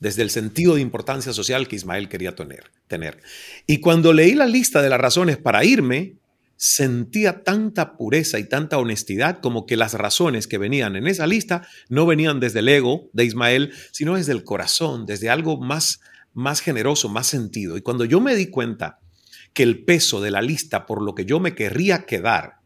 desde 0.00 0.22
el 0.22 0.30
sentido 0.30 0.74
de 0.74 0.80
importancia 0.80 1.32
social 1.32 1.68
que 1.68 1.76
Ismael 1.76 2.08
quería 2.08 2.34
tener. 2.34 2.70
tener. 2.88 3.20
Y 3.66 3.80
cuando 3.80 4.12
leí 4.12 4.34
la 4.34 4.46
lista 4.46 4.82
de 4.82 4.90
las 4.90 5.00
razones 5.00 5.36
para 5.36 5.64
irme, 5.64 6.16
sentía 6.56 7.42
tanta 7.42 7.96
pureza 7.96 8.38
y 8.38 8.44
tanta 8.44 8.76
honestidad 8.76 9.40
como 9.40 9.64
que 9.64 9.78
las 9.78 9.94
razones 9.94 10.46
que 10.46 10.58
venían 10.58 10.94
en 10.94 11.06
esa 11.06 11.26
lista 11.26 11.66
no 11.88 12.04
venían 12.04 12.38
desde 12.38 12.58
el 12.58 12.68
ego 12.68 13.08
de 13.14 13.24
Ismael, 13.24 13.72
sino 13.92 14.16
desde 14.16 14.32
el 14.32 14.44
corazón, 14.44 15.06
desde 15.06 15.30
algo 15.30 15.58
más, 15.58 16.00
más 16.34 16.60
generoso, 16.60 17.08
más 17.08 17.28
sentido. 17.28 17.78
Y 17.78 17.80
cuando 17.80 18.04
yo 18.04 18.20
me 18.20 18.34
di 18.34 18.48
cuenta 18.48 18.98
que 19.54 19.62
el 19.62 19.84
peso 19.84 20.20
de 20.20 20.30
la 20.30 20.42
lista 20.42 20.84
por 20.84 21.00
lo 21.00 21.14
que 21.14 21.24
yo 21.24 21.40
me 21.40 21.54
querría 21.54 22.04
quedar 22.04 22.59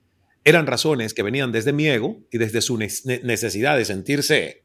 eran 0.45 0.67
razones 0.67 1.15
que 1.15 1.23
venían 1.23 1.53
desde 1.53 1.73
mi 1.73 1.89
ego 1.89 2.23
y 2.31 2.39
desde 2.39 2.61
su 2.61 2.79
necesidad 2.79 3.77
de 3.77 3.85
sentirse 3.85 4.65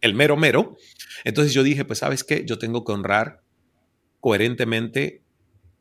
el 0.00 0.14
mero 0.14 0.36
mero, 0.36 0.76
entonces 1.24 1.52
yo 1.52 1.62
dije, 1.62 1.84
pues 1.84 2.00
sabes 2.00 2.22
qué, 2.22 2.44
yo 2.46 2.58
tengo 2.58 2.84
que 2.84 2.92
honrar 2.92 3.42
coherentemente 4.20 5.22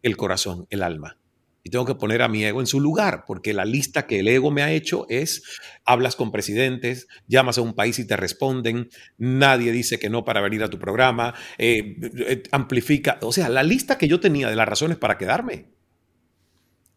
el 0.01 0.17
corazón, 0.17 0.67
el 0.69 0.83
alma. 0.83 1.17
Y 1.63 1.71
tengo 1.71 1.85
que 1.85 1.95
poner 1.95 2.21
a 2.21 2.27
mi 2.27 2.43
ego 2.43 2.61
en 2.61 2.67
su 2.67 2.79
lugar, 2.79 3.23
porque 3.25 3.51
la 3.51 3.65
lista 3.65 4.05
que 4.05 4.19
el 4.19 4.27
ego 4.27 4.51
me 4.51 4.61
ha 4.61 4.71
hecho 4.71 5.07
es, 5.09 5.41
hablas 5.83 6.15
con 6.15 6.31
presidentes, 6.31 7.07
llamas 7.27 7.57
a 7.57 7.61
un 7.61 7.73
país 7.73 7.97
y 7.97 8.05
te 8.05 8.15
responden, 8.15 8.89
nadie 9.17 9.71
dice 9.71 9.97
que 9.97 10.09
no 10.09 10.23
para 10.23 10.41
venir 10.41 10.61
a 10.63 10.69
tu 10.69 10.77
programa, 10.77 11.33
eh, 11.57 11.97
eh, 12.19 12.43
amplifica, 12.51 13.17
o 13.21 13.31
sea, 13.31 13.49
la 13.49 13.63
lista 13.63 13.97
que 13.97 14.07
yo 14.07 14.19
tenía 14.19 14.49
de 14.49 14.55
las 14.55 14.67
razones 14.67 14.97
para 14.97 15.17
quedarme 15.17 15.74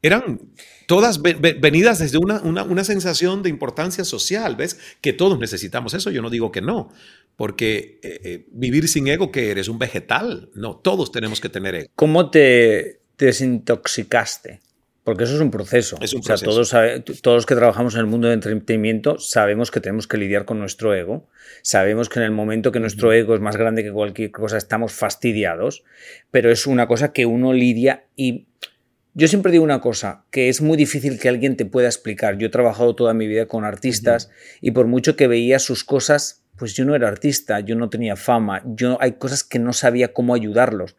eran 0.02 0.40
todas 0.86 1.20
venidas 1.22 1.98
desde 1.98 2.18
una, 2.18 2.40
una, 2.42 2.84
sensación 2.84 3.42
de 3.42 3.50
importancia 3.50 4.04
social, 4.04 4.56
¿ves? 4.56 4.78
Que 5.00 5.12
todos 5.12 5.38
necesitamos 5.38 5.94
eso, 5.94 6.10
yo 6.10 6.22
no 6.22 6.30
digo 6.30 6.52
que 6.52 6.60
no, 6.60 6.92
porque 7.36 7.98
eh, 8.02 8.46
vivir 8.50 8.88
sin 8.88 9.08
ego, 9.08 9.32
que 9.32 9.50
eres 9.50 9.68
un 9.68 9.78
vegetal, 9.78 10.50
no, 10.54 10.76
todos 10.76 11.10
tenemos 11.10 11.40
que 11.40 11.48
tener 11.48 11.74
ego. 11.74 11.90
¿Cómo 11.96 12.30
te 12.30 13.00
desintoxicaste? 13.18 14.60
Porque 15.08 15.24
eso 15.24 15.36
es 15.36 15.40
un 15.40 15.50
proceso. 15.50 15.96
Es 16.02 16.12
un 16.12 16.20
proceso. 16.20 16.50
O 16.50 16.64
sea, 16.64 17.02
todos, 17.02 17.22
todos 17.22 17.36
los 17.38 17.46
que 17.46 17.54
trabajamos 17.54 17.94
en 17.94 18.00
el 18.00 18.06
mundo 18.06 18.28
del 18.28 18.34
entretenimiento 18.34 19.18
sabemos 19.18 19.70
que 19.70 19.80
tenemos 19.80 20.06
que 20.06 20.18
lidiar 20.18 20.44
con 20.44 20.58
nuestro 20.58 20.94
ego. 20.94 21.26
Sabemos 21.62 22.10
que 22.10 22.18
en 22.18 22.26
el 22.26 22.30
momento 22.30 22.72
que 22.72 22.78
nuestro 22.78 23.10
ego 23.14 23.34
es 23.34 23.40
más 23.40 23.56
grande 23.56 23.82
que 23.82 23.90
cualquier 23.90 24.30
cosa 24.32 24.58
estamos 24.58 24.92
fastidiados. 24.92 25.82
Pero 26.30 26.50
es 26.50 26.66
una 26.66 26.86
cosa 26.86 27.14
que 27.14 27.24
uno 27.24 27.54
lidia 27.54 28.04
y 28.16 28.48
yo 29.18 29.28
siempre 29.28 29.52
digo 29.52 29.64
una 29.64 29.80
cosa, 29.80 30.24
que 30.30 30.48
es 30.48 30.62
muy 30.62 30.76
difícil 30.76 31.18
que 31.18 31.28
alguien 31.28 31.56
te 31.56 31.66
pueda 31.66 31.88
explicar. 31.88 32.38
Yo 32.38 32.46
he 32.46 32.50
trabajado 32.50 32.94
toda 32.94 33.12
mi 33.14 33.26
vida 33.26 33.46
con 33.46 33.64
artistas 33.64 34.30
y 34.60 34.70
por 34.70 34.86
mucho 34.86 35.16
que 35.16 35.26
veía 35.26 35.58
sus 35.58 35.84
cosas, 35.84 36.44
pues 36.56 36.74
yo 36.74 36.84
no 36.84 36.94
era 36.94 37.08
artista, 37.08 37.60
yo 37.60 37.76
no 37.76 37.90
tenía 37.90 38.16
fama, 38.16 38.62
yo 38.64 38.96
hay 39.00 39.12
cosas 39.12 39.44
que 39.44 39.58
no 39.58 39.72
sabía 39.72 40.12
cómo 40.12 40.34
ayudarlos 40.34 40.96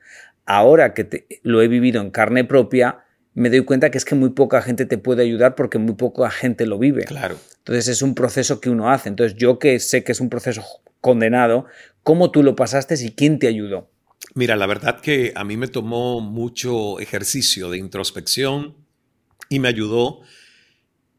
ahora 0.50 0.96
que 0.96 1.28
lo 1.44 1.62
he 1.62 1.68
vivido 1.68 2.02
en 2.02 2.10
carne 2.10 2.44
propia, 2.44 3.06
me 3.36 3.52
doy 3.52 3.64
cuenta 3.64 3.92
que 3.92 4.00
es 4.00 4.04
que 4.04 4.16
muy 4.16 4.32
poca 4.32 4.64
gente 4.64 4.88
te 4.88 4.98
puede 4.98 5.22
ayudar 5.22 5.54
porque 5.54 5.78
muy 5.78 5.94
poca 5.94 6.30
gente 6.32 6.66
lo 6.66 6.80
vive. 6.80 7.04
Claro. 7.04 7.38
Entonces 7.60 7.88
es 7.88 8.02
un 8.02 8.16
proceso 8.16 8.60
que 8.60 8.72
uno 8.72 8.90
hace. 8.90 9.10
Entonces 9.10 9.38
yo 9.38 9.60
que 9.60 9.80
sé 9.80 10.04
que 10.04 10.12
es 10.12 10.20
un 10.20 10.30
proceso 10.30 10.64
condenado, 11.02 11.66
¿cómo 12.02 12.32
tú 12.32 12.42
lo 12.42 12.56
pasaste 12.56 12.96
y 13.00 13.12
quién 13.12 13.38
te 13.38 13.48
ayudó? 13.48 13.92
Mira, 14.36 14.56
la 14.56 14.68
verdad 14.68 15.02
que 15.02 15.34
a 15.36 15.44
mí 15.44 15.58
me 15.58 15.68
tomó 15.68 16.22
mucho 16.22 17.00
ejercicio 17.00 17.70
de 17.70 17.80
introspección 17.80 18.76
y 19.50 19.60
me 19.60 19.68
ayudó 19.68 20.22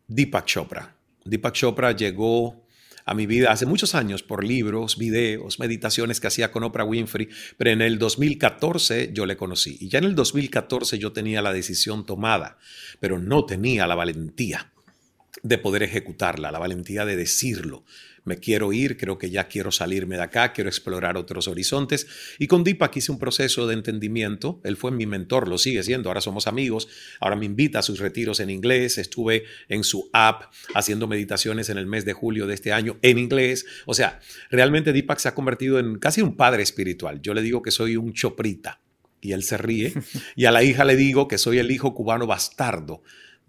Deepak 0.07 0.47
Chopra. 0.47 0.97
Deepak 1.25 1.55
Chopra 1.55 1.93
llegó 1.93 2.65
a 3.05 3.15
mi 3.15 3.27
vida 3.27 3.51
hace 3.51 3.67
muchos 3.67 3.97
años 3.97 4.23
por 4.23 4.45
libros, 4.45 4.97
videos, 4.97 5.59
meditaciones 5.59 6.21
que 6.21 6.29
hacía 6.29 6.53
con 6.53 6.63
Oprah 6.63 6.85
Winfrey, 6.85 7.29
pero 7.57 7.71
en 7.71 7.83
el 7.83 7.99
2014 7.99 9.11
yo 9.13 9.27
le 9.27 9.37
conocí 9.37 9.77
y 9.81 9.89
ya 9.89 9.99
en 9.99 10.05
el 10.05 10.15
2014 10.15 10.99
yo 10.99 11.13
tenía 11.13 11.43
la 11.43 11.53
decisión 11.53 12.07
tomada, 12.07 12.59
pero 13.01 13.19
no 13.19 13.45
tenía 13.45 13.89
la 13.89 13.97
valentía 13.97 14.73
de 15.43 15.59
poder 15.59 15.83
ejecutarla, 15.83 16.53
la 16.53 16.59
valentía 16.61 17.05
de 17.05 17.17
decirlo, 17.17 17.85
me 18.25 18.39
quiero 18.39 18.73
ir, 18.73 18.97
creo 18.97 19.19
que 19.19 19.31
ya 19.31 19.49
quiero 19.49 19.73
salirme 19.73 20.17
de 20.17 20.23
acá, 20.23 20.53
quiero 20.53 20.69
explorar 20.69 21.17
otros 21.17 21.49
horizontes. 21.49 22.07
Y 22.39 22.47
con 22.47 22.65
Deepak 22.65 22.97
hice 22.97 23.13
un 23.13 23.19
proceso 23.19 23.67
de 23.67 23.75
entendimiento, 23.75 24.61
él 24.65 24.77
fue 24.77 24.91
mi 24.91 25.07
mentor, 25.07 25.49
lo 25.49 25.59
sigue 25.59 25.83
siendo, 25.83 26.09
ahora 26.09 26.21
somos 26.21 26.47
amigos, 26.47 26.89
ahora 27.21 27.37
me 27.37 27.47
invita 27.47 27.81
a 27.81 27.83
sus 27.83 27.99
retiros 27.99 28.41
en 28.41 28.51
inglés, 28.51 28.99
estuve 28.99 29.45
en 29.69 29.85
su 29.85 30.11
app 30.13 30.53
haciendo 30.75 31.07
meditaciones 31.07 31.69
en 31.71 31.79
el 31.79 31.87
mes 31.87 32.05
de 32.05 32.13
julio 32.13 32.47
de 32.47 32.55
este 32.55 32.73
año 32.73 32.99
en 33.03 33.19
inglés. 33.19 33.67
O 33.87 33.95
sea, 33.95 34.21
realmente 34.51 34.93
Deepak 34.93 35.19
se 35.19 35.29
ha 35.29 35.35
convertido 35.35 35.79
en 35.79 35.99
casi 35.99 36.23
un 36.23 36.37
padre 36.37 36.63
espiritual. 36.63 37.21
Yo 37.23 37.35
le 37.35 37.43
digo 37.43 37.63
que 37.63 37.71
soy 37.71 37.97
un 37.97 38.13
choprita 38.13 38.81
y 39.21 39.33
él 39.33 39.43
se 39.43 39.59
ríe. 39.59 39.93
Y 40.37 40.47
a 40.47 40.51
la 40.51 40.63
hija 40.63 40.85
le 40.85 40.97
digo 40.97 41.29
que 41.29 41.39
soy 41.39 41.59
el 41.59 41.71
hijo 41.71 41.95
cubano 41.95 42.27
bastardo 42.27 43.03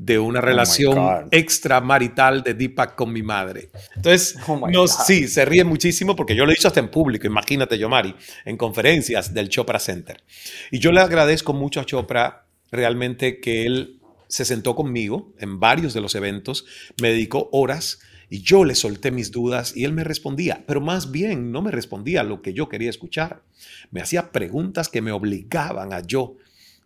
de 0.03 0.17
una 0.17 0.39
oh 0.39 0.41
relación 0.41 1.27
extramarital 1.29 2.41
de 2.41 2.55
Deepak 2.55 2.95
con 2.95 3.13
mi 3.13 3.21
madre. 3.21 3.69
Entonces, 3.95 4.35
oh 4.47 4.67
no, 4.67 4.87
sí, 4.87 5.27
se 5.27 5.45
ríe 5.45 5.63
muchísimo 5.63 6.15
porque 6.15 6.35
yo 6.35 6.43
lo 6.43 6.51
he 6.51 6.55
dicho 6.55 6.67
hasta 6.67 6.79
en 6.79 6.89
público, 6.89 7.27
imagínate 7.27 7.77
yo, 7.77 7.87
Mari, 7.87 8.15
en 8.45 8.57
conferencias 8.57 9.31
del 9.31 9.49
Chopra 9.49 9.77
Center. 9.77 10.23
Y 10.71 10.79
yo 10.79 10.91
le 10.91 11.01
agradezco 11.01 11.53
mucho 11.53 11.79
a 11.79 11.85
Chopra 11.85 12.47
realmente 12.71 13.39
que 13.39 13.67
él 13.67 13.99
se 14.27 14.43
sentó 14.43 14.75
conmigo 14.75 15.33
en 15.37 15.59
varios 15.59 15.93
de 15.93 16.01
los 16.01 16.15
eventos, 16.15 16.65
me 16.99 17.09
dedicó 17.09 17.49
horas 17.51 17.99
y 18.27 18.41
yo 18.41 18.65
le 18.65 18.73
solté 18.73 19.11
mis 19.11 19.29
dudas 19.29 19.77
y 19.77 19.83
él 19.83 19.93
me 19.93 20.03
respondía, 20.03 20.63
pero 20.65 20.81
más 20.81 21.11
bien 21.11 21.51
no 21.51 21.61
me 21.61 21.69
respondía 21.69 22.23
lo 22.23 22.41
que 22.41 22.53
yo 22.53 22.69
quería 22.69 22.89
escuchar. 22.89 23.43
Me 23.91 24.01
hacía 24.01 24.31
preguntas 24.31 24.89
que 24.89 25.01
me 25.01 25.11
obligaban 25.11 25.93
a 25.93 25.99
yo 25.99 26.37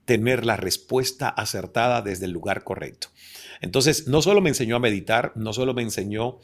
tener 0.05 0.45
la 0.45 0.55
respuesta 0.55 1.29
acertada 1.29 2.01
desde 2.01 2.25
el 2.25 2.31
lugar 2.31 2.63
correcto. 2.63 3.09
Entonces, 3.61 4.07
no 4.07 4.21
solo 4.21 4.41
me 4.41 4.49
enseñó 4.49 4.75
a 4.75 4.79
meditar, 4.79 5.31
no 5.35 5.53
solo 5.53 5.73
me 5.73 5.81
enseñó 5.81 6.39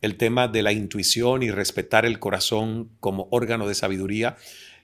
el 0.00 0.16
tema 0.16 0.48
de 0.48 0.62
la 0.62 0.72
intuición 0.72 1.42
y 1.42 1.50
respetar 1.50 2.04
el 2.06 2.18
corazón 2.18 2.90
como 2.98 3.28
órgano 3.30 3.68
de 3.68 3.74
sabiduría, 3.74 4.36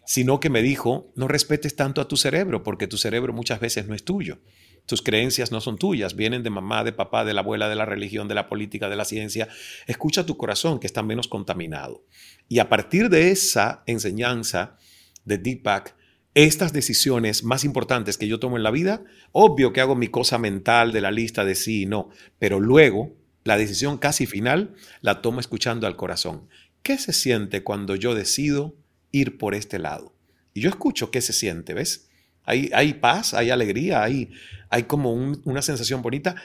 sino 0.06 0.40
que 0.40 0.48
me 0.48 0.62
dijo, 0.62 1.12
no 1.16 1.28
respetes 1.28 1.76
tanto 1.76 2.00
a 2.00 2.08
tu 2.08 2.16
cerebro, 2.16 2.62
porque 2.62 2.86
tu 2.86 2.96
cerebro 2.96 3.32
muchas 3.32 3.60
veces 3.60 3.88
no 3.88 3.94
es 3.94 4.04
tuyo. 4.04 4.38
Tus 4.86 5.02
creencias 5.02 5.52
no 5.52 5.60
son 5.60 5.76
tuyas, 5.76 6.16
vienen 6.16 6.42
de 6.42 6.48
mamá, 6.48 6.82
de 6.82 6.92
papá, 6.92 7.26
de 7.26 7.34
la 7.34 7.42
abuela, 7.42 7.68
de 7.68 7.74
la 7.74 7.84
religión, 7.84 8.26
de 8.26 8.34
la 8.34 8.48
política, 8.48 8.88
de 8.88 8.96
la 8.96 9.04
ciencia. 9.04 9.48
Escucha 9.86 10.24
tu 10.24 10.38
corazón, 10.38 10.80
que 10.80 10.86
está 10.86 11.02
menos 11.02 11.28
contaminado. 11.28 12.06
Y 12.48 12.58
a 12.60 12.70
partir 12.70 13.10
de 13.10 13.30
esa 13.30 13.82
enseñanza 13.84 14.78
de 15.26 15.36
Deepak, 15.36 15.94
estas 16.46 16.72
decisiones 16.72 17.44
más 17.44 17.64
importantes 17.64 18.18
que 18.18 18.28
yo 18.28 18.38
tomo 18.38 18.56
en 18.56 18.62
la 18.62 18.70
vida, 18.70 19.02
obvio 19.32 19.72
que 19.72 19.80
hago 19.80 19.96
mi 19.96 20.08
cosa 20.08 20.38
mental 20.38 20.92
de 20.92 21.00
la 21.00 21.10
lista 21.10 21.44
de 21.44 21.54
sí 21.54 21.82
y 21.82 21.86
no, 21.86 22.10
pero 22.38 22.60
luego 22.60 23.14
la 23.44 23.56
decisión 23.56 23.98
casi 23.98 24.26
final 24.26 24.74
la 25.00 25.22
tomo 25.22 25.40
escuchando 25.40 25.86
al 25.86 25.96
corazón. 25.96 26.48
¿Qué 26.82 26.98
se 26.98 27.12
siente 27.12 27.62
cuando 27.62 27.96
yo 27.96 28.14
decido 28.14 28.74
ir 29.12 29.38
por 29.38 29.54
este 29.54 29.78
lado. 29.78 30.14
Y 30.54 30.60
yo 30.60 30.70
escucho 30.70 31.10
qué 31.10 31.20
se 31.20 31.32
siente, 31.32 31.74
¿ves? 31.74 32.08
Hay, 32.44 32.70
hay 32.72 32.94
paz, 32.94 33.34
hay 33.34 33.50
alegría, 33.50 34.02
hay, 34.02 34.30
hay 34.70 34.84
como 34.84 35.12
una 35.12 35.62
sensación 35.62 36.02
bonita. 36.02 36.36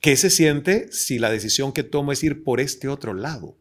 ¿Qué 0.00 0.16
se 0.16 0.30
siente 0.30 0.92
si 0.92 1.18
la 1.18 1.30
decisión 1.30 1.72
que 1.72 1.82
tomo 1.82 2.12
es 2.12 2.22
ir 2.22 2.44
por 2.44 2.60
este 2.60 2.88
otro 2.88 3.14
lado? 3.14 3.56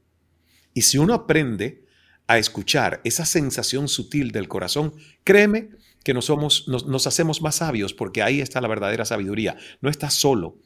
Y 0.74 0.82
si 0.82 0.98
uno 0.98 1.14
aprende 1.14 1.85
a 2.28 2.38
escuchar 2.38 3.02
esa 3.04 3.26
sensación 3.26 3.88
sutil 3.88 4.32
del 4.32 4.48
corazón, 4.48 4.94
créeme 5.24 5.70
que 6.04 6.14
nos, 6.14 6.26
somos, 6.26 6.68
nos, 6.68 6.86
nos 6.88 7.08
hacemos 7.08 7.42
más 7.42 7.56
sabios 7.56 7.94
porque 7.94 8.22
ahí 8.22 8.42
está 8.42 8.62
la 8.62 8.68
verdadera 8.68 9.06
sabiduría. 9.06 9.58
No 9.82 9.90
está 9.90 10.10
solo 10.10 10.58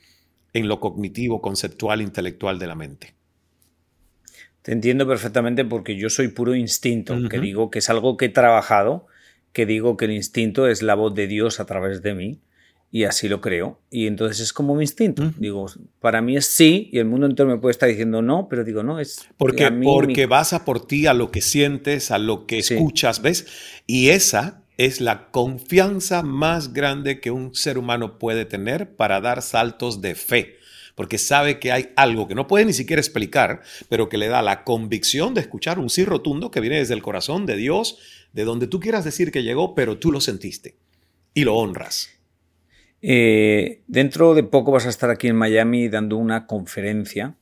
en 0.54 0.68
lo 0.68 0.80
cognitivo, 0.80 1.42
conceptual, 1.42 2.02
intelectual 2.02 2.60
de 2.60 2.68
la 2.68 2.76
mente. 2.76 3.16
Te 4.62 4.74
entiendo 4.74 5.08
perfectamente 5.08 5.64
porque 5.64 5.96
yo 5.96 6.10
soy 6.10 6.28
puro 6.30 6.56
instinto, 6.56 7.18
que 7.30 7.40
digo 7.40 7.72
que 7.72 7.80
es 7.80 7.90
algo 7.90 8.18
que 8.18 8.26
he 8.26 8.30
trabajado, 8.30 9.08
que 9.54 9.66
digo 9.66 9.96
que 9.96 10.06
el 10.06 10.12
instinto 10.12 10.68
es 10.68 10.82
la 10.82 10.96
voz 10.96 11.16
de 11.16 11.28
Dios 11.28 11.60
a 11.60 11.66
través 11.66 12.02
de 12.02 12.14
mí 12.14 12.42
y 12.92 13.04
así 13.04 13.28
lo 13.28 13.42
creo. 13.42 13.80
Y 13.92 14.08
entonces 14.08 14.40
es 14.40 14.54
como 14.54 14.76
mi 14.76 14.84
instinto. 14.84 15.32
Digo, 15.38 15.68
para 16.00 16.22
mí 16.22 16.36
es 16.36 16.46
sí 16.46 16.90
y 16.92 17.00
el 17.00 17.06
mundo 17.06 17.28
entero 17.28 17.50
me 17.50 17.58
puede 17.58 17.72
estar 17.72 17.90
diciendo 17.90 18.22
no, 18.22 18.48
pero 18.50 18.64
digo, 18.64 18.84
no, 18.84 19.00
es... 19.00 19.28
Porque, 19.38 19.72
porque 19.72 20.26
vas 20.26 20.54
a 20.54 20.66
por 20.66 20.86
ti, 20.86 21.08
a 21.08 21.14
lo 21.14 21.32
que 21.32 21.42
sientes, 21.42 22.12
a 22.12 22.18
lo 22.18 22.48
que 22.48 22.60
escuchas, 22.60 23.22
¿ves? 23.22 23.48
Y 23.86 24.10
esa 24.10 24.64
es 24.78 25.02
la 25.02 25.30
confianza 25.32 26.24
más 26.24 26.74
grande 26.74 27.20
que 27.20 27.32
un 27.32 27.54
ser 27.54 27.78
humano 27.78 28.18
puede 28.18 28.46
tener 28.46 28.96
para 28.96 29.22
dar 29.22 29.42
saltos 29.42 30.02
de 30.02 30.16
fe 30.16 30.60
porque 31.00 31.18
sabe 31.18 31.60
que 31.60 31.72
hay 31.72 31.94
algo 31.96 32.28
que 32.28 32.36
no 32.36 32.46
puede 32.46 32.66
ni 32.66 32.74
siquiera 32.74 33.00
explicar, 33.00 33.62
pero 33.88 34.10
que 34.10 34.18
le 34.18 34.28
da 34.28 34.42
la 34.42 34.66
convicción 34.66 35.34
de 35.34 35.40
escuchar 35.40 35.80
un 35.80 35.90
sí 35.90 36.04
rotundo 36.04 36.52
que 36.52 36.60
viene 36.60 36.76
desde 36.76 36.94
el 36.94 37.02
corazón 37.02 37.46
de 37.46 37.56
Dios, 37.56 38.00
de 38.34 38.44
donde 38.44 38.68
tú 38.68 38.82
quieras 38.82 39.06
decir 39.06 39.32
que 39.32 39.42
llegó, 39.42 39.76
pero 39.76 39.98
tú 39.98 40.12
lo 40.12 40.20
sentiste 40.20 40.76
y 41.34 41.46
lo 41.46 41.56
honras. 41.56 42.19
Eh, 43.02 43.82
dentro 43.88 44.34
de 44.36 44.44
poco 44.44 44.72
vas 44.72 44.86
a 44.86 44.90
estar 44.90 45.10
aquí 45.10 45.28
en 45.28 45.36
Miami 45.36 45.88
dando 45.90 46.18
una 46.18 46.46
conferencia. 46.46 47.36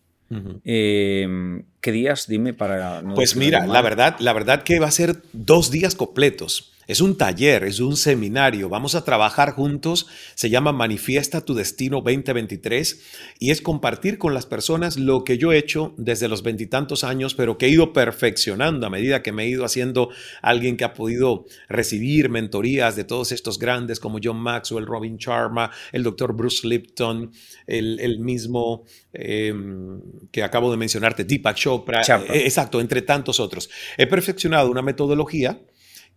Eh, 0.65 1.61
¿Qué 1.79 1.91
días? 1.91 2.27
Dime 2.27 2.53
para. 2.53 3.01
pues 3.15 3.35
mira, 3.35 3.65
la 3.65 3.81
verdad, 3.81 4.17
la 4.19 4.33
verdad 4.33 4.63
que 4.63 4.79
va 4.79 4.87
a 4.87 4.91
ser 4.91 5.15
dos 5.31 5.71
días 5.71 5.95
completos. 5.95 6.73
Es 6.87 7.01
un 7.01 7.17
taller, 7.17 7.65
es 7.65 7.81
un 7.81 7.97
seminario, 7.97 8.69
vamos 8.69 8.95
a 8.95 9.03
trabajar 9.03 9.51
juntos, 9.51 10.07
se 10.35 10.49
llama 10.49 10.71
Manifiesta 10.71 11.43
tu 11.43 11.53
Destino 11.53 11.97
2023 11.97 13.01
y 13.39 13.51
es 13.51 13.61
compartir 13.61 14.17
con 14.17 14.33
las 14.33 14.45
personas 14.45 14.95
lo 14.95 15.25
que 15.25 15.37
yo 15.37 15.51
he 15.51 15.57
hecho 15.57 15.93
desde 15.97 16.29
los 16.29 16.43
veintitantos 16.43 17.03
años, 17.03 17.35
pero 17.35 17.57
que 17.57 17.65
he 17.65 17.69
ido 17.69 17.91
perfeccionando 17.91 18.87
a 18.87 18.89
medida 18.89 19.21
que 19.21 19.33
me 19.33 19.43
he 19.43 19.49
ido 19.49 19.65
haciendo 19.65 20.11
alguien 20.41 20.77
que 20.77 20.85
ha 20.85 20.93
podido 20.93 21.45
recibir 21.67 22.29
mentorías 22.29 22.95
de 22.95 23.03
todos 23.03 23.33
estos 23.33 23.59
grandes 23.59 23.99
como 23.99 24.19
John 24.23 24.37
Maxwell, 24.37 24.85
Robin 24.85 25.17
Sharma, 25.17 25.69
el 25.91 26.03
doctor 26.03 26.33
Bruce 26.33 26.65
Lipton, 26.65 27.33
el, 27.65 28.19
mismo 28.19 28.85
em, 29.11 29.99
que 30.31 30.41
acabo 30.41 30.71
de 30.71 30.77
mencionarte, 30.77 31.25
Deepak 31.25 31.57
Chopra, 31.57 32.01
eh, 32.01 32.43
exacto, 32.45 32.79
entre 32.79 33.01
tantos 33.01 33.41
otros. 33.41 33.69
He 33.97 34.07
perfeccionado 34.07 34.71
una 34.71 34.81
metodología 34.81 35.59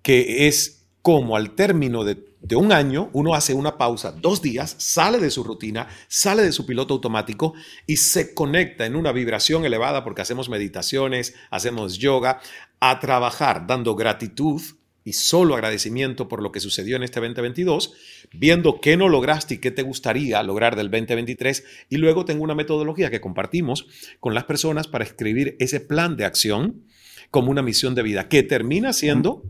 que 0.03 0.47
es 0.49 0.81
como 1.03 1.37
al 1.37 1.55
término 1.55 2.05
de, 2.05 2.19
un 2.55 2.73
año 2.73 3.11
uno 3.13 3.35
hace 3.35 3.55
una 3.55 3.79
pausa, 3.79 4.13
dos 4.13 4.43
días, 4.43 4.75
sale 4.79 5.19
de 5.19 5.31
su 5.31 5.45
rutina, 5.45 5.89
sale 6.09 6.43
de 6.43 6.53
su 6.53 6.67
piloto 6.67 6.95
automático 6.95 7.55
y 7.87 7.97
se 7.97 8.35
conecta 8.35 8.87
en 8.87 8.97
una 8.97 9.13
vibración 9.13 9.65
elevada 9.65 10.05
porque 10.05 10.23
hacemos 10.23 10.49
meditaciones, 10.49 11.35
hacemos 11.51 11.99
yoga, 11.99 12.41
a 12.81 12.99
trabajar 12.99 13.67
dando 13.67 13.95
gratitud 13.95 14.61
y 15.05 15.15
solo 15.15 15.55
agradecimiento 15.55 16.29
por 16.29 16.43
lo 16.43 16.53
que 16.53 16.61
sucedió 16.61 16.97
en 16.97 17.03
este 17.03 17.21
2022, 17.21 17.95
viendo 18.33 18.81
qué 18.81 18.97
no 18.97 19.09
lograste 19.09 19.55
y 19.55 19.59
qué 19.59 19.71
te 19.71 19.83
gustaría 19.83 20.43
lograr 20.43 20.77
del 20.77 20.91
2023 20.91 21.65
y 21.89 21.97
luego 21.97 22.25
tengo 22.25 22.45
una 22.45 22.55
metodología 22.55 23.11
que 23.11 23.21
compartimos 23.21 23.87
con 24.19 24.35
las 24.35 24.45
personas 24.45 24.89
para 24.89 25.05
escribir 25.05 25.57
ese 25.59 25.81
plan 25.81 26.17
de 26.17 26.27
acción 26.27 26.85
como 27.31 27.51
una 27.51 27.63
misión 27.63 27.95
de 27.95 28.03
vida 28.03 28.29
que 28.29 28.43
termina 28.43 28.93
siendo 28.93 29.43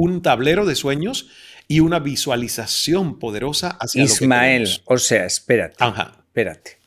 un 0.00 0.22
tablero 0.22 0.64
de 0.64 0.74
sueños 0.74 1.28
y 1.68 1.80
una 1.80 1.98
visualización 1.98 3.18
poderosa 3.18 3.76
hacia 3.78 4.02
Ismael, 4.02 4.68
o 4.86 4.98
sea, 4.98 5.26
espérate. 5.26 5.76
Espérate. 6.26 6.78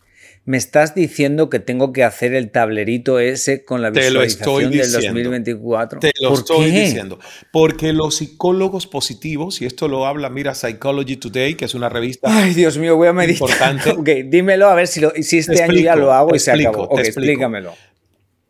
Me 0.45 0.57
estás 0.57 0.93
diciendo 0.93 1.49
que 1.49 1.59
tengo 1.59 1.93
que 1.93 2.03
hacer 2.03 2.33
el 2.33 2.51
tablerito 2.51 3.19
ese 3.19 3.63
con 3.63 3.81
la 3.81 3.91
visualización 3.91 4.71
del 4.71 4.91
2024. 4.91 5.99
Te 6.01 6.11
lo 6.19 6.33
estoy 6.33 6.71
diciendo. 6.71 7.17
Porque 7.53 7.93
los 7.93 8.17
psicólogos 8.17 8.85
positivos, 8.85 9.61
y 9.61 9.65
esto 9.65 9.87
lo 9.87 10.05
habla, 10.05 10.29
mira, 10.29 10.53
Psychology 10.53 11.15
Today, 11.15 11.55
que 11.55 11.63
es 11.63 11.75
una 11.75 11.87
revista. 11.87 12.27
Ay, 12.29 12.53
Dios 12.53 12.77
mío, 12.77 12.97
voy 12.97 13.07
a 13.07 13.13
meditar. 13.13 13.49
Importante. 13.49 13.91
ok, 13.97 14.29
dímelo 14.29 14.67
a 14.67 14.75
ver 14.75 14.87
si, 14.87 15.01
si 15.23 15.37
este 15.37 15.63
año 15.63 15.79
ya 15.79 15.95
lo 15.95 16.11
hago 16.11 16.35
y 16.35 16.39
se 16.39 16.51
acabó. 16.51 16.83
Ok, 16.85 16.99
explícamelo. 16.99 17.73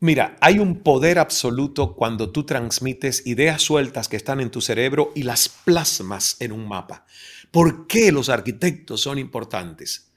Mira, 0.04 0.36
hay 0.42 0.60
un 0.60 0.84
poder 0.84 1.18
absoluto 1.18 1.96
cuando 1.96 2.30
tú 2.30 2.46
transmites 2.46 3.26
ideas 3.26 3.62
sueltas 3.62 4.10
que 4.10 4.18
están 4.18 4.42
en 4.42 4.52
tu 4.52 4.60
cerebro 4.60 5.14
y 5.16 5.24
las 5.24 5.48
plasmas 5.48 6.36
en 6.42 6.52
un 6.52 6.68
mapa. 6.68 7.06
¿Por 7.52 7.88
qué 7.88 8.12
los 8.12 8.28
arquitectos 8.28 9.00
son 9.00 9.18
importantes? 9.18 10.12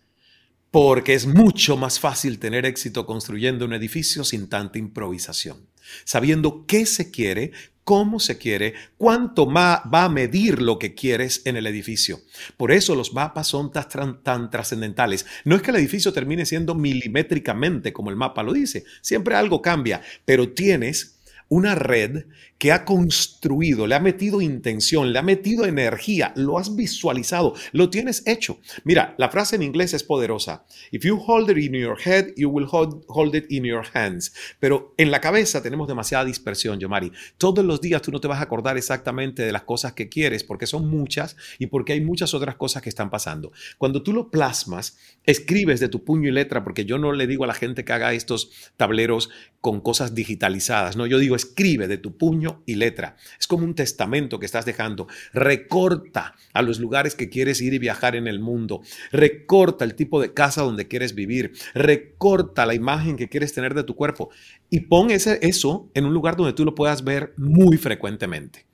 Porque 0.72 1.14
es 1.14 1.28
mucho 1.28 1.76
más 1.76 2.00
fácil 2.00 2.40
tener 2.40 2.66
éxito 2.66 3.06
construyendo 3.06 3.64
un 3.64 3.74
edificio 3.74 4.24
sin 4.24 4.48
tanta 4.48 4.76
improvisación, 4.76 5.68
sabiendo 6.04 6.66
qué 6.66 6.86
se 6.86 7.10
quiere, 7.10 7.52
cómo 7.86 8.18
se 8.18 8.36
quiere, 8.36 8.74
cuánto 8.98 9.48
va 9.48 9.80
a 9.92 10.08
medir 10.08 10.60
lo 10.60 10.78
que 10.78 10.94
quieres 10.96 11.42
en 11.44 11.56
el 11.56 11.68
edificio. 11.68 12.20
Por 12.56 12.72
eso 12.72 12.96
los 12.96 13.14
mapas 13.14 13.46
son 13.46 13.70
tan, 13.70 14.22
tan 14.24 14.50
trascendentales. 14.50 15.24
No 15.44 15.54
es 15.54 15.62
que 15.62 15.70
el 15.70 15.76
edificio 15.76 16.12
termine 16.12 16.46
siendo 16.46 16.74
milimétricamente 16.74 17.92
como 17.92 18.10
el 18.10 18.16
mapa 18.16 18.42
lo 18.42 18.52
dice, 18.52 18.84
siempre 19.02 19.36
algo 19.36 19.62
cambia, 19.62 20.02
pero 20.24 20.48
tienes 20.48 21.20
una 21.48 21.76
red 21.76 22.24
que 22.58 22.72
ha 22.72 22.84
construido, 22.84 23.86
le 23.86 23.94
ha 23.94 24.00
metido 24.00 24.40
intención, 24.40 25.12
le 25.12 25.18
ha 25.18 25.22
metido 25.22 25.66
energía, 25.66 26.32
lo 26.36 26.58
has 26.58 26.74
visualizado, 26.74 27.54
lo 27.72 27.90
tienes 27.90 28.26
hecho. 28.26 28.58
Mira, 28.84 29.14
la 29.18 29.28
frase 29.28 29.56
en 29.56 29.62
inglés 29.62 29.92
es 29.92 30.02
poderosa. 30.02 30.64
If 30.90 31.04
you 31.04 31.16
hold 31.26 31.50
it 31.50 31.58
in 31.58 31.74
your 31.74 31.98
head, 32.00 32.28
you 32.36 32.48
will 32.48 32.66
hold, 32.70 33.34
it 33.34 33.50
in 33.50 33.64
your 33.64 33.84
hands. 33.92 34.32
Pero 34.58 34.94
en 34.96 35.10
la 35.10 35.20
cabeza 35.20 35.62
tenemos 35.62 35.88
demasiada 35.88 36.24
dispersión, 36.24 36.78
Yomari. 36.80 37.12
Todos 37.36 37.64
los 37.64 37.80
días 37.80 38.00
tú 38.02 38.10
no 38.10 38.20
te 38.20 38.28
vas 38.28 38.40
a 38.40 38.44
acordar 38.44 38.76
exactamente 38.78 39.42
de 39.42 39.52
las 39.52 39.62
cosas 39.62 39.92
que 39.92 40.08
quieres 40.08 40.44
porque 40.44 40.66
son 40.66 40.88
muchas 40.88 41.36
y 41.58 41.66
porque 41.66 41.92
hay 41.92 42.00
muchas 42.00 42.32
otras 42.32 42.56
cosas 42.56 42.82
que 42.82 42.88
están 42.88 43.10
pasando. 43.10 43.52
Cuando 43.76 44.02
tú 44.02 44.12
lo 44.12 44.30
plasmas, 44.30 44.98
escribes 45.24 45.80
de 45.80 45.88
tu 45.88 46.04
puño 46.04 46.28
y 46.28 46.32
letra, 46.32 46.64
porque 46.64 46.84
yo 46.84 46.98
no 46.98 47.12
le 47.12 47.26
digo 47.26 47.44
a 47.44 47.46
la 47.46 47.54
gente 47.54 47.84
que 47.84 47.92
haga 47.92 48.14
estos 48.14 48.50
tableros 48.76 49.30
con 49.60 49.80
cosas 49.80 50.14
digitalizadas, 50.14 50.96
no, 50.96 51.06
yo 51.06 51.18
digo 51.18 51.34
escribe 51.34 51.88
de 51.88 51.98
tu 51.98 52.16
puño 52.16 52.45
y 52.66 52.76
letra. 52.76 53.16
Es 53.38 53.46
como 53.46 53.64
un 53.64 53.74
testamento 53.74 54.38
que 54.38 54.46
estás 54.46 54.64
dejando. 54.64 55.06
Recorta 55.32 56.34
a 56.52 56.62
los 56.62 56.78
lugares 56.78 57.14
que 57.14 57.28
quieres 57.28 57.60
ir 57.60 57.74
y 57.74 57.78
viajar 57.78 58.16
en 58.16 58.26
el 58.26 58.40
mundo. 58.40 58.82
Recorta 59.12 59.84
el 59.84 59.94
tipo 59.94 60.20
de 60.20 60.32
casa 60.32 60.62
donde 60.62 60.88
quieres 60.88 61.14
vivir. 61.14 61.52
Recorta 61.74 62.66
la 62.66 62.74
imagen 62.74 63.16
que 63.16 63.28
quieres 63.28 63.52
tener 63.52 63.74
de 63.74 63.84
tu 63.84 63.96
cuerpo. 63.96 64.30
Y 64.70 64.80
pon 64.80 65.10
ese, 65.10 65.38
eso 65.42 65.90
en 65.94 66.06
un 66.06 66.14
lugar 66.14 66.36
donde 66.36 66.52
tú 66.52 66.64
lo 66.64 66.74
puedas 66.74 67.04
ver 67.04 67.32
muy 67.36 67.76
frecuentemente. 67.76 68.66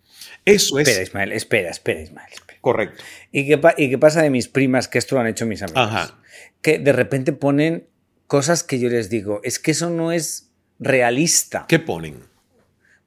Eso 0.45 0.79
es. 0.79 0.89
Espera, 0.89 1.03
Ismael, 1.03 1.33
espera, 1.33 1.71
espera, 1.71 2.01
Ismael. 2.01 2.33
Correcto. 2.61 3.03
¿Y 3.31 3.47
qué, 3.47 3.61
¿Y 3.77 3.91
qué 3.91 3.99
pasa 3.99 4.23
de 4.23 4.31
mis 4.31 4.49
primas 4.49 4.89
que 4.89 4.99
esto 4.99 5.15
lo 5.15 5.21
han 5.21 5.27
hecho 5.27 5.47
mis 5.47 5.63
amigos? 5.63 5.83
Ajá. 5.83 6.19
Que 6.61 6.79
de 6.79 6.93
repente 6.93 7.33
ponen 7.33 7.87
cosas 8.27 8.63
que 8.63 8.79
yo 8.79 8.89
les 8.89 9.11
digo, 9.11 9.41
es 9.45 9.59
que 9.59 9.73
eso 9.73 9.91
no 9.91 10.11
es 10.11 10.51
realista. 10.79 11.67
¿Qué 11.69 11.79
ponen? 11.79 12.32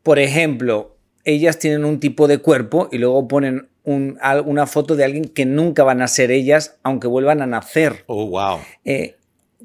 Por 0.06 0.20
ejemplo, 0.20 0.98
ellas 1.24 1.58
tienen 1.58 1.84
un 1.84 2.00
tipo 2.00 2.28
de 2.28 2.38
cuerpo 2.38 2.90
y 2.92 3.00
luego 3.00 3.28
ponen 3.28 3.70
una 3.84 4.68
foto 4.68 4.96
de 4.96 5.04
alguien 5.04 5.24
que 5.26 5.48
nunca 5.48 5.84
van 5.84 6.04
a 6.04 6.08
ser 6.08 6.30
ellas, 6.30 6.78
aunque 6.84 7.08
vuelvan 7.08 7.42
a 7.42 7.48
nacer. 7.48 8.04
Oh, 8.06 8.28
wow. 8.28 8.60
Eh, 8.84 9.16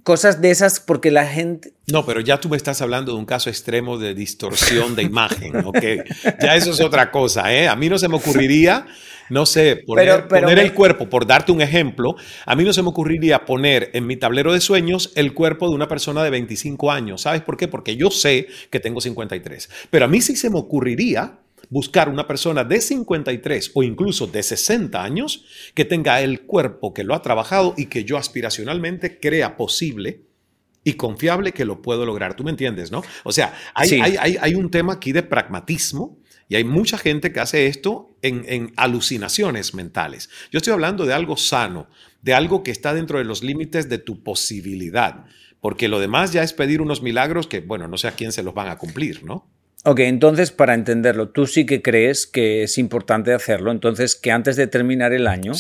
cosas 0.03 0.41
de 0.41 0.51
esas 0.51 0.81
porque 0.81 1.11
la 1.11 1.27
gente... 1.27 1.73
No, 1.91 2.05
pero 2.07 2.21
ya 2.21 2.41
tú 2.41 2.49
me 2.49 2.57
estás 2.57 2.81
hablando 2.83 3.13
de 3.13 3.19
un 3.19 3.27
caso 3.27 3.51
extremo 3.51 3.99
de 3.99 4.15
distorsión 4.15 4.95
de 4.97 5.03
imagen, 5.03 5.57
¿ok? 5.65 5.85
Ya 6.43 6.55
eso 6.55 6.71
es 6.71 6.81
otra 6.81 7.11
cosa, 7.11 7.53
¿eh? 7.53 7.69
A 7.69 7.77
mí 7.77 7.89
no 7.89 7.99
se 7.99 8.09
me 8.09 8.17
ocurriría, 8.17 8.87
no 9.29 9.47
sé, 9.47 9.83
poner, 9.87 10.29
poner 10.29 10.59
el 10.59 10.73
cuerpo, 10.73 11.09
por 11.09 11.27
darte 11.27 11.53
un 11.53 11.63
ejemplo, 11.63 12.15
a 12.47 12.55
mí 12.55 12.65
no 12.65 12.73
se 12.73 12.83
me 12.83 12.89
ocurriría 12.89 13.45
poner 13.45 13.91
en 13.93 14.07
mi 14.07 14.17
tablero 14.17 14.53
de 14.53 14.61
sueños 14.61 15.13
el 15.17 15.35
cuerpo 15.35 15.69
de 15.69 15.75
una 15.75 15.89
persona 15.89 16.23
de 16.23 16.31
25 16.31 16.91
años. 16.91 17.23
¿Sabes 17.23 17.43
por 17.43 17.57
qué? 17.57 17.69
Porque 17.69 17.97
yo 17.97 18.11
sé 18.11 18.47
que 18.71 18.81
tengo 18.81 19.01
53. 19.01 19.69
Pero 19.91 20.05
a 20.05 20.09
mí 20.09 20.21
sí 20.21 20.37
se 20.37 20.51
me 20.51 20.59
ocurriría 20.59 21.39
buscar 21.71 22.09
una 22.09 22.27
persona 22.27 22.65
de 22.65 22.81
53 22.81 23.71
o 23.75 23.83
incluso 23.83 24.27
de 24.27 24.43
60 24.43 25.03
años 25.03 25.45
que 25.75 25.85
tenga 25.85 26.21
el 26.21 26.43
cuerpo 26.43 26.93
que 26.93 27.05
lo 27.05 27.15
ha 27.15 27.23
trabajado 27.23 27.75
y 27.77 27.87
que 27.87 28.05
yo 28.05 28.19
aspiracionalmente 28.19 29.19
crea 29.19 29.57
posible 29.57 30.27
y 30.83 30.95
confiable 30.95 31.53
que 31.53 31.65
lo 31.65 31.81
puedo 31.81 32.05
lograr. 32.05 32.35
¿Tú 32.35 32.45
me 32.45 32.51
entiendes, 32.51 32.91
no? 32.91 33.03
O 33.25 33.33
sea, 33.33 33.55
hay, 33.75 34.01
hay, 34.41 34.55
un 34.55 34.71
tema 34.71 34.95
aquí 34.95 35.13
de 35.13 35.23
pragmatismo 35.23 36.19
y 36.49 36.57
hay 36.57 36.65
mucha 36.65 36.99
gente 36.99 37.33
que 37.33 37.41
hace 37.41 37.67
esto 37.67 38.17
en, 38.23 38.45
en 38.49 38.73
alucinaciones 38.77 39.75
mentales. 39.75 40.31
Yo 40.51 40.59
estoy 40.59 40.73
hablando 40.73 41.07
de 41.07 41.15
algo 41.15 41.37
sano, 41.37 41.89
de 42.23 42.35
algo 42.35 42.63
que 42.63 42.71
está 42.71 42.95
dentro 42.95 43.19
de 43.19 43.25
los 43.25 43.43
límites 43.43 43.89
de 43.89 43.99
tu 43.99 44.23
posibilidad, 44.23 45.27
porque 45.61 45.89
lo 45.89 46.01
demás 46.01 46.33
ya 46.33 46.43
es 46.43 46.53
pedir 46.53 46.81
unos 46.81 47.03
milagros 47.03 47.47
que, 47.47 47.61
bueno, 47.61 47.87
no 47.87 47.99
sé 47.99 48.09
a 48.09 48.13
quién 48.13 48.33
se 48.33 48.43
los 48.43 48.55
van 48.55 48.69
a 48.69 48.79
cumplir, 48.79 49.23
¿no? 49.23 49.47
Ok, 49.85 50.01
entonces 50.01 50.51
para 50.51 50.75
entenderlo, 50.75 51.31
tú 51.31 51.47
sí 51.47 51.65
que 51.65 51.81
crees 51.81 52.27
que 52.27 52.65
es 52.65 52.77
importante 52.77 53.33
hacerlo, 53.33 53.71
entonces 53.71 54.15
que 54.15 54.31
antes 54.31 54.57
de 54.57 54.67
terminar 54.67 55.15
el 55.15 55.27
año 55.27 55.53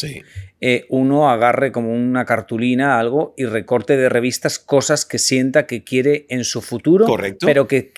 eh, 0.60 0.84
uno 0.90 1.30
agarre 1.30 1.72
como 1.72 1.90
una 1.94 2.26
cartulina, 2.26 2.98
algo, 2.98 3.34
y 3.38 3.46
recorte 3.46 3.96
de 3.96 4.10
revistas 4.10 4.58
cosas 4.58 5.06
que 5.06 5.18
sienta 5.18 5.66
que 5.66 5.84
quiere 5.84 6.26
en 6.28 6.44
su 6.44 6.60
futuro, 6.60 7.06
Correcto. 7.06 7.46
pero 7.46 7.66
que, 7.66 7.92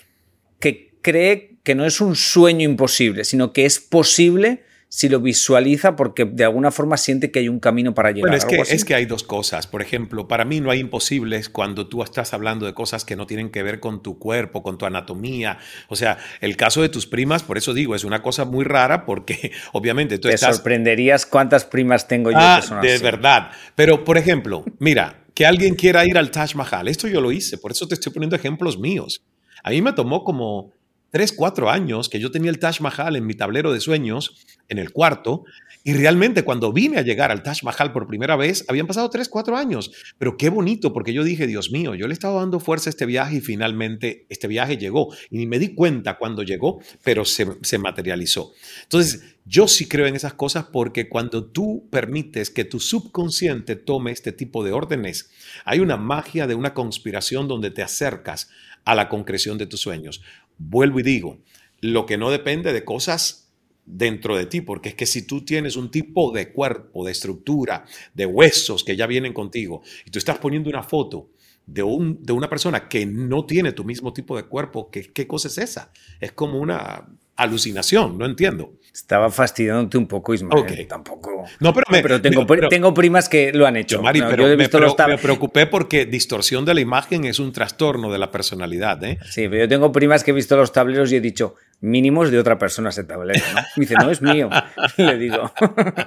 que 0.59 0.93
cree 1.01 1.57
que 1.63 1.75
no 1.75 1.85
es 1.85 1.99
un 1.99 2.15
sueño 2.15 2.69
imposible, 2.69 3.25
sino 3.25 3.51
que 3.51 3.65
es 3.65 3.81
posible 3.81 4.63
si 4.93 5.09
lo 5.09 5.19
visualiza 5.19 5.95
porque 5.95 6.23
de 6.23 6.43
alguna 6.43 6.69
forma 6.69 6.97
siente 6.97 7.31
que 7.31 7.39
hay 7.39 7.49
un 7.49 7.59
camino 7.59 7.95
para 7.95 8.11
llegar. 8.11 8.29
Bueno, 8.29 8.37
es, 8.37 8.45
que, 8.45 8.75
es 8.75 8.85
que 8.85 8.93
hay 8.93 9.07
dos 9.07 9.23
cosas. 9.23 9.65
Por 9.65 9.81
ejemplo, 9.81 10.27
para 10.27 10.45
mí 10.45 10.59
no 10.59 10.69
hay 10.69 10.81
imposibles 10.81 11.49
cuando 11.49 11.87
tú 11.87 12.03
estás 12.03 12.31
hablando 12.31 12.67
de 12.67 12.75
cosas 12.75 13.03
que 13.03 13.15
no 13.15 13.25
tienen 13.25 13.49
que 13.49 13.63
ver 13.63 13.79
con 13.79 14.03
tu 14.03 14.19
cuerpo, 14.19 14.61
con 14.61 14.77
tu 14.77 14.85
anatomía. 14.85 15.57
O 15.87 15.95
sea, 15.95 16.19
el 16.41 16.57
caso 16.57 16.83
de 16.83 16.89
tus 16.89 17.07
primas, 17.07 17.41
por 17.41 17.57
eso 17.57 17.73
digo, 17.73 17.95
es 17.95 18.03
una 18.03 18.21
cosa 18.21 18.45
muy 18.45 18.65
rara 18.65 19.03
porque 19.03 19.51
obviamente 19.73 20.19
tú 20.19 20.29
Te 20.29 20.37
sorprenderías 20.37 21.25
cuántas 21.25 21.65
primas 21.65 22.07
tengo 22.07 22.29
yo 22.29 22.37
ah, 22.37 22.61
De 22.83 22.99
verdad. 22.99 23.49
Pero, 23.73 24.03
por 24.03 24.19
ejemplo, 24.19 24.63
mira, 24.77 25.23
que 25.33 25.47
alguien 25.47 25.73
quiera 25.73 26.05
ir 26.05 26.19
al 26.19 26.29
Taj 26.29 26.53
Mahal. 26.53 26.87
Esto 26.87 27.07
yo 27.07 27.19
lo 27.19 27.31
hice, 27.31 27.57
por 27.57 27.71
eso 27.71 27.87
te 27.87 27.95
estoy 27.95 28.13
poniendo 28.13 28.35
ejemplos 28.35 28.77
míos. 28.77 29.23
A 29.63 29.71
mí 29.71 29.81
me 29.81 29.93
tomó 29.93 30.23
como 30.23 30.71
tres, 31.13 31.31
cuatro 31.31 31.69
años 31.69 32.09
que 32.09 32.19
yo 32.19 32.31
tenía 32.31 32.49
el 32.49 32.57
Taj 32.57 32.81
Mahal 32.81 33.15
en 33.15 33.27
mi 33.27 33.35
tablero 33.35 33.71
de 33.71 33.79
sueños, 33.79 34.35
en 34.67 34.79
el 34.79 34.91
cuarto, 34.91 35.45
y 35.83 35.93
realmente 35.93 36.41
cuando 36.41 36.73
vine 36.73 36.97
a 36.97 37.03
llegar 37.03 37.29
al 37.29 37.43
Taj 37.43 37.61
Mahal 37.61 37.93
por 37.93 38.07
primera 38.07 38.35
vez, 38.35 38.65
habían 38.67 38.87
pasado 38.87 39.11
tres, 39.11 39.29
cuatro 39.29 39.55
años. 39.55 39.91
Pero 40.17 40.37
qué 40.37 40.49
bonito, 40.49 40.91
porque 40.91 41.13
yo 41.13 41.23
dije, 41.23 41.45
Dios 41.45 41.69
mío, 41.69 41.93
yo 41.93 42.07
le 42.07 42.13
estaba 42.13 42.39
dando 42.39 42.59
fuerza 42.59 42.89
a 42.89 42.91
este 42.91 43.05
viaje 43.05 43.35
y 43.35 43.41
finalmente 43.41 44.25
este 44.29 44.47
viaje 44.47 44.77
llegó. 44.77 45.13
Y 45.29 45.37
ni 45.37 45.45
me 45.45 45.59
di 45.59 45.75
cuenta 45.75 46.17
cuando 46.17 46.41
llegó, 46.41 46.79
pero 47.03 47.25
se, 47.25 47.45
se 47.61 47.77
materializó. 47.77 48.51
Entonces, 48.81 49.35
yo 49.45 49.67
sí 49.67 49.87
creo 49.87 50.07
en 50.07 50.15
esas 50.15 50.33
cosas 50.33 50.65
porque 50.71 51.09
cuando 51.09 51.45
tú 51.45 51.87
permites 51.91 52.49
que 52.49 52.65
tu 52.65 52.79
subconsciente 52.79 53.75
tome 53.75 54.11
este 54.11 54.31
tipo 54.31 54.63
de 54.63 54.71
órdenes, 54.71 55.29
hay 55.63 55.79
una 55.79 55.97
magia 55.97 56.47
de 56.47 56.55
una 56.55 56.73
conspiración 56.73 57.47
donde 57.47 57.69
te 57.69 57.83
acercas 57.83 58.49
a 58.85 58.95
la 58.95 59.09
concreción 59.09 59.57
de 59.57 59.65
tus 59.65 59.81
sueños. 59.81 60.21
Vuelvo 60.69 60.99
y 60.99 61.03
digo, 61.03 61.39
lo 61.81 62.05
que 62.05 62.17
no 62.17 62.31
depende 62.31 62.73
de 62.73 62.85
cosas 62.85 63.51
dentro 63.85 64.37
de 64.37 64.45
ti, 64.45 64.61
porque 64.61 64.89
es 64.89 64.95
que 64.95 65.05
si 65.05 65.27
tú 65.27 65.43
tienes 65.43 65.75
un 65.75 65.91
tipo 65.91 66.31
de 66.31 66.53
cuerpo, 66.53 67.05
de 67.05 67.11
estructura, 67.11 67.85
de 68.13 68.25
huesos 68.25 68.83
que 68.83 68.95
ya 68.95 69.07
vienen 69.07 69.33
contigo, 69.33 69.81
y 70.05 70.11
tú 70.11 70.19
estás 70.19 70.37
poniendo 70.37 70.69
una 70.69 70.83
foto 70.83 71.31
de, 71.65 71.83
un, 71.83 72.23
de 72.23 72.33
una 72.33 72.49
persona 72.49 72.87
que 72.87 73.05
no 73.05 73.45
tiene 73.45 73.73
tu 73.73 73.83
mismo 73.83 74.13
tipo 74.13 74.37
de 74.37 74.43
cuerpo, 74.43 74.89
¿qué, 74.89 75.11
¿qué 75.11 75.27
cosa 75.27 75.49
es 75.49 75.57
esa? 75.57 75.91
Es 76.19 76.31
como 76.31 76.59
una 76.59 77.09
alucinación, 77.35 78.17
no 78.17 78.25
entiendo. 78.25 78.73
Estaba 78.93 79.31
fastidiándote 79.31 79.97
un 79.97 80.07
poco, 80.07 80.35
Ismael. 80.35 80.87
Tampoco. 80.87 81.45
No, 81.59 81.73
pero, 81.73 81.85
pero, 81.89 82.21
tengo, 82.21 82.45
tengo, 82.69 82.93
primas 82.93 83.27
que 83.27 83.51
lo 83.51 83.65
han 83.65 83.75
hecho. 83.75 84.03
Mari, 84.03 84.21
pero 84.21 84.45
me, 84.45 84.55
me, 84.55 85.17
preocupé 85.17 85.65
porque 85.65 86.05
distorsión 86.05 86.63
de 86.63 86.75
la 86.75 86.81
imagen 86.81 87.25
es 87.25 87.39
un 87.39 87.51
trastorno 87.51 88.11
de 88.11 88.19
la 88.19 88.29
personalidad. 88.29 89.03
¿eh? 89.03 89.17
Sí, 89.25 89.47
pero 89.49 89.63
yo 89.63 89.67
tengo 89.67 89.91
primas 89.91 90.23
que 90.23 90.29
he 90.29 90.33
visto 90.33 90.55
los 90.57 90.71
tableros 90.71 91.11
y 91.11 91.15
he 91.15 91.21
dicho, 91.21 91.55
mínimos 91.81 92.29
de 92.29 92.37
otra 92.37 92.59
persona 92.59 92.89
ese 92.89 93.03
tablero. 93.03 93.43
¿no? 93.55 93.61
Me 93.77 93.81
dice, 93.81 93.95
no, 93.95 94.11
es 94.11 94.21
mío. 94.21 94.49
Le 94.97 95.17
digo. 95.17 95.51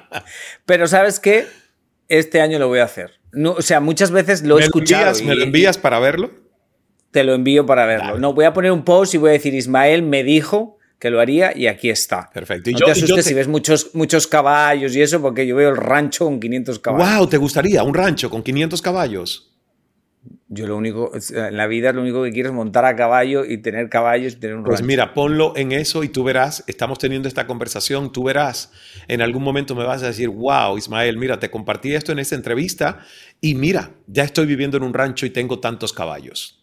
pero 0.64 0.86
¿sabes 0.86 1.18
qué? 1.18 1.46
Este 2.08 2.40
año 2.40 2.60
lo 2.60 2.68
voy 2.68 2.78
a 2.78 2.84
hacer. 2.84 3.18
No, 3.32 3.52
o 3.52 3.62
sea, 3.62 3.80
muchas 3.80 4.12
veces 4.12 4.44
lo 4.44 4.60
he 4.60 4.62
escuchado. 4.62 5.12
¿Me 5.24 5.34
lo 5.34 5.42
envías 5.42 5.76
para 5.76 5.98
verlo? 5.98 6.30
Te 7.10 7.24
lo 7.24 7.34
envío 7.34 7.66
para 7.66 7.84
verlo. 7.84 8.18
No, 8.20 8.32
voy 8.32 8.44
a 8.44 8.52
poner 8.52 8.70
un 8.70 8.84
post 8.84 9.14
y 9.14 9.18
voy 9.18 9.30
a 9.30 9.32
decir, 9.32 9.54
Ismael 9.54 10.04
me 10.04 10.22
dijo 10.22 10.76
que 10.98 11.10
lo 11.10 11.20
haría 11.20 11.56
y 11.56 11.66
aquí 11.66 11.90
está. 11.90 12.30
Perfecto. 12.32 12.70
Y 12.70 12.74
no 12.74 12.80
te 12.80 12.90
asustes 12.92 13.24
si 13.24 13.34
ves 13.34 13.48
muchos, 13.48 13.94
muchos 13.94 14.26
caballos 14.26 14.94
y 14.96 15.02
eso, 15.02 15.20
porque 15.20 15.46
yo 15.46 15.56
veo 15.56 15.70
el 15.70 15.76
rancho 15.76 16.24
con 16.24 16.40
500 16.40 16.78
caballos. 16.78 17.18
¡Wow! 17.18 17.26
¿Te 17.28 17.36
gustaría 17.36 17.82
un 17.82 17.94
rancho 17.94 18.30
con 18.30 18.42
500 18.42 18.80
caballos? 18.80 19.52
Yo 20.48 20.66
lo 20.68 20.76
único, 20.76 21.12
en 21.34 21.56
la 21.56 21.66
vida 21.66 21.92
lo 21.92 22.02
único 22.02 22.22
que 22.22 22.30
quiero 22.30 22.50
es 22.50 22.54
montar 22.54 22.84
a 22.84 22.94
caballo 22.94 23.44
y 23.44 23.58
tener 23.58 23.88
caballos 23.88 24.34
y 24.34 24.36
tener 24.36 24.56
un 24.56 24.62
Pues 24.62 24.82
mira, 24.82 25.12
ponlo 25.12 25.52
en 25.56 25.72
eso 25.72 26.04
y 26.04 26.08
tú 26.08 26.22
verás, 26.22 26.62
estamos 26.68 26.98
teniendo 26.98 27.26
esta 27.26 27.48
conversación, 27.48 28.12
tú 28.12 28.24
verás, 28.24 28.72
en 29.08 29.22
algún 29.22 29.42
momento 29.42 29.74
me 29.74 29.84
vas 29.84 30.04
a 30.04 30.06
decir, 30.06 30.28
wow, 30.28 30.78
Ismael, 30.78 31.16
mira, 31.16 31.40
te 31.40 31.50
compartí 31.50 31.94
esto 31.94 32.12
en 32.12 32.20
esta 32.20 32.36
entrevista 32.36 33.00
y 33.40 33.56
mira, 33.56 33.90
ya 34.06 34.22
estoy 34.22 34.46
viviendo 34.46 34.76
en 34.76 34.84
un 34.84 34.94
rancho 34.94 35.26
y 35.26 35.30
tengo 35.30 35.58
tantos 35.58 35.92
caballos. 35.92 36.55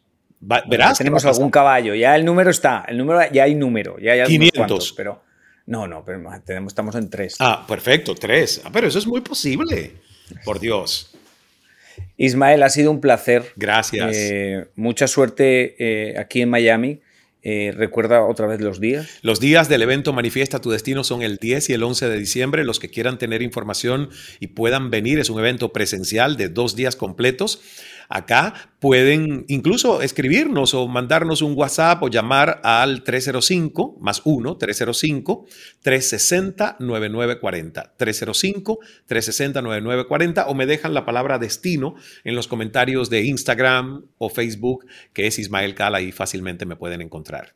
Verás. 0.45 0.97
tenemos 0.97 1.25
algún 1.25 1.49
caballo, 1.49 1.95
ya 1.95 2.15
el 2.15 2.25
número 2.25 2.49
está, 2.49 2.85
el 2.87 2.97
número 2.97 3.21
ya 3.31 3.43
hay 3.43 3.55
número, 3.55 3.97
ya 3.99 4.13
hay 4.13 4.23
500. 4.25 4.93
pero 4.93 5.21
no, 5.65 5.87
no, 5.87 6.03
pero 6.03 6.21
tenemos, 6.45 6.71
estamos 6.71 6.95
en 6.95 7.09
tres. 7.09 7.35
Ah, 7.39 7.65
perfecto, 7.67 8.15
tres. 8.15 8.61
Ah, 8.65 8.69
pero 8.71 8.87
eso 8.87 8.99
es 8.99 9.07
muy 9.07 9.21
posible. 9.21 9.93
Por 10.43 10.59
Dios. 10.59 11.15
Ismael, 12.17 12.63
ha 12.63 12.69
sido 12.69 12.91
un 12.91 12.99
placer. 12.99 13.53
Gracias. 13.55 14.15
Eh, 14.15 14.67
mucha 14.75 15.07
suerte 15.07 15.75
eh, 15.79 16.19
aquí 16.19 16.41
en 16.41 16.49
Miami. 16.49 16.99
Eh, 17.45 17.73
recuerda 17.75 18.23
otra 18.23 18.47
vez 18.47 18.61
los 18.61 18.79
días. 18.79 19.19
Los 19.21 19.41
días 19.41 19.67
del 19.67 19.81
evento 19.81 20.13
Manifiesta 20.13 20.61
tu 20.61 20.71
Destino 20.71 21.03
son 21.03 21.21
el 21.21 21.37
10 21.37 21.71
y 21.71 21.73
el 21.73 21.83
11 21.83 22.07
de 22.07 22.17
diciembre. 22.17 22.63
Los 22.63 22.79
que 22.79 22.89
quieran 22.89 23.17
tener 23.17 23.41
información 23.41 24.09
y 24.39 24.47
puedan 24.47 24.89
venir, 24.89 25.19
es 25.19 25.29
un 25.29 25.39
evento 25.39 25.73
presencial 25.73 26.37
de 26.37 26.47
dos 26.47 26.75
días 26.75 26.95
completos. 26.95 27.61
Acá 28.09 28.53
pueden 28.79 29.45
incluso 29.47 30.01
escribirnos 30.01 30.73
o 30.73 30.87
mandarnos 30.87 31.41
un 31.41 31.53
WhatsApp 31.55 32.03
o 32.03 32.09
llamar 32.09 32.59
al 32.63 33.03
305 33.03 33.97
más 33.99 34.21
1 34.25 34.57
305 34.57 35.45
360 35.81 36.77
9940 36.79 37.93
305 37.97 38.79
360 39.05 39.61
9940 39.61 40.47
o 40.47 40.53
me 40.53 40.65
dejan 40.65 40.93
la 40.93 41.05
palabra 41.05 41.39
destino 41.39 41.95
en 42.23 42.35
los 42.35 42.47
comentarios 42.47 43.09
de 43.09 43.23
Instagram 43.23 44.05
o 44.17 44.29
Facebook 44.29 44.85
que 45.13 45.27
es 45.27 45.39
Ismael 45.39 45.75
Cala 45.75 46.01
y 46.01 46.11
fácilmente 46.11 46.65
me 46.65 46.75
pueden 46.75 47.01
encontrar. 47.01 47.53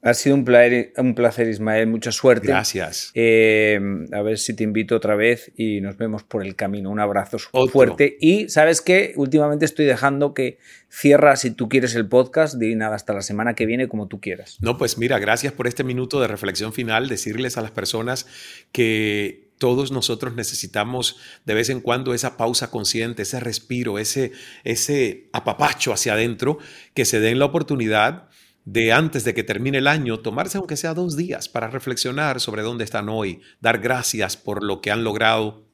Ha 0.00 0.14
sido 0.14 0.36
un 0.36 0.44
placer, 0.44 0.92
un 0.96 1.14
placer, 1.14 1.48
Ismael. 1.48 1.88
Mucha 1.88 2.12
suerte. 2.12 2.46
Gracias. 2.46 3.10
Eh, 3.14 3.80
a 4.12 4.22
ver 4.22 4.38
si 4.38 4.54
te 4.54 4.62
invito 4.62 4.94
otra 4.94 5.16
vez 5.16 5.50
y 5.56 5.80
nos 5.80 5.96
vemos 5.96 6.22
por 6.22 6.44
el 6.44 6.54
camino. 6.54 6.90
Un 6.90 7.00
abrazo 7.00 7.38
fuerte. 7.38 8.16
Y 8.20 8.48
sabes 8.48 8.80
qué? 8.80 9.12
Últimamente 9.16 9.64
estoy 9.64 9.86
dejando 9.86 10.34
que 10.34 10.58
cierras 10.88 11.40
si 11.40 11.50
tú 11.50 11.68
quieres 11.68 11.96
el 11.96 12.08
podcast. 12.08 12.54
De 12.54 12.74
nada, 12.76 12.94
hasta 12.94 13.12
la 13.12 13.22
semana 13.22 13.54
que 13.54 13.66
viene, 13.66 13.88
como 13.88 14.06
tú 14.06 14.20
quieras. 14.20 14.58
No, 14.60 14.78
pues 14.78 14.98
mira, 14.98 15.18
gracias 15.18 15.52
por 15.52 15.66
este 15.66 15.82
minuto 15.82 16.20
de 16.20 16.28
reflexión 16.28 16.72
final. 16.72 17.08
Decirles 17.08 17.58
a 17.58 17.62
las 17.62 17.72
personas 17.72 18.26
que 18.70 19.48
todos 19.58 19.90
nosotros 19.90 20.34
necesitamos 20.34 21.16
de 21.44 21.54
vez 21.54 21.68
en 21.68 21.80
cuando 21.80 22.14
esa 22.14 22.36
pausa 22.36 22.70
consciente, 22.70 23.22
ese 23.22 23.40
respiro, 23.40 23.98
ese, 23.98 24.32
ese 24.64 25.28
apapacho 25.32 25.92
hacia 25.92 26.12
adentro, 26.12 26.58
que 26.94 27.04
se 27.04 27.20
den 27.20 27.40
la 27.40 27.46
oportunidad 27.46 28.27
de 28.72 28.92
antes 28.92 29.24
de 29.24 29.32
que 29.32 29.44
termine 29.44 29.78
el 29.78 29.86
año, 29.86 30.20
tomarse 30.20 30.58
aunque 30.58 30.76
sea 30.76 30.92
dos 30.92 31.16
días 31.16 31.48
para 31.48 31.68
reflexionar 31.68 32.38
sobre 32.38 32.60
dónde 32.60 32.84
están 32.84 33.08
hoy, 33.08 33.40
dar 33.60 33.78
gracias 33.78 34.36
por 34.36 34.62
lo 34.62 34.82
que 34.82 34.90
han 34.90 35.04
logrado, 35.04 35.64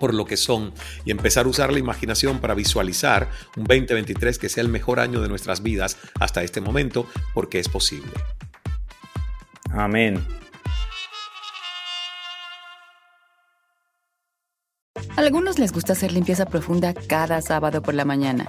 por 0.00 0.12
lo 0.12 0.24
que 0.24 0.36
son 0.36 0.74
y 1.04 1.12
empezar 1.12 1.46
a 1.46 1.48
usar 1.48 1.72
la 1.72 1.78
imaginación 1.78 2.40
para 2.40 2.54
visualizar 2.54 3.30
un 3.56 3.64
2023 3.64 4.40
que 4.40 4.48
sea 4.48 4.62
el 4.62 4.68
mejor 4.68 4.98
año 4.98 5.22
de 5.22 5.28
nuestras 5.28 5.62
vidas 5.62 5.98
hasta 6.18 6.42
este 6.42 6.60
momento, 6.60 7.06
porque 7.32 7.60
es 7.60 7.68
posible. 7.68 8.10
Amén. 9.70 10.26
algunos 15.16 15.58
les 15.58 15.72
gusta 15.72 15.92
hacer 15.92 16.10
limpieza 16.10 16.46
profunda 16.46 16.94
cada 16.94 17.40
sábado 17.40 17.82
por 17.82 17.94
la 17.94 18.04
mañana. 18.04 18.48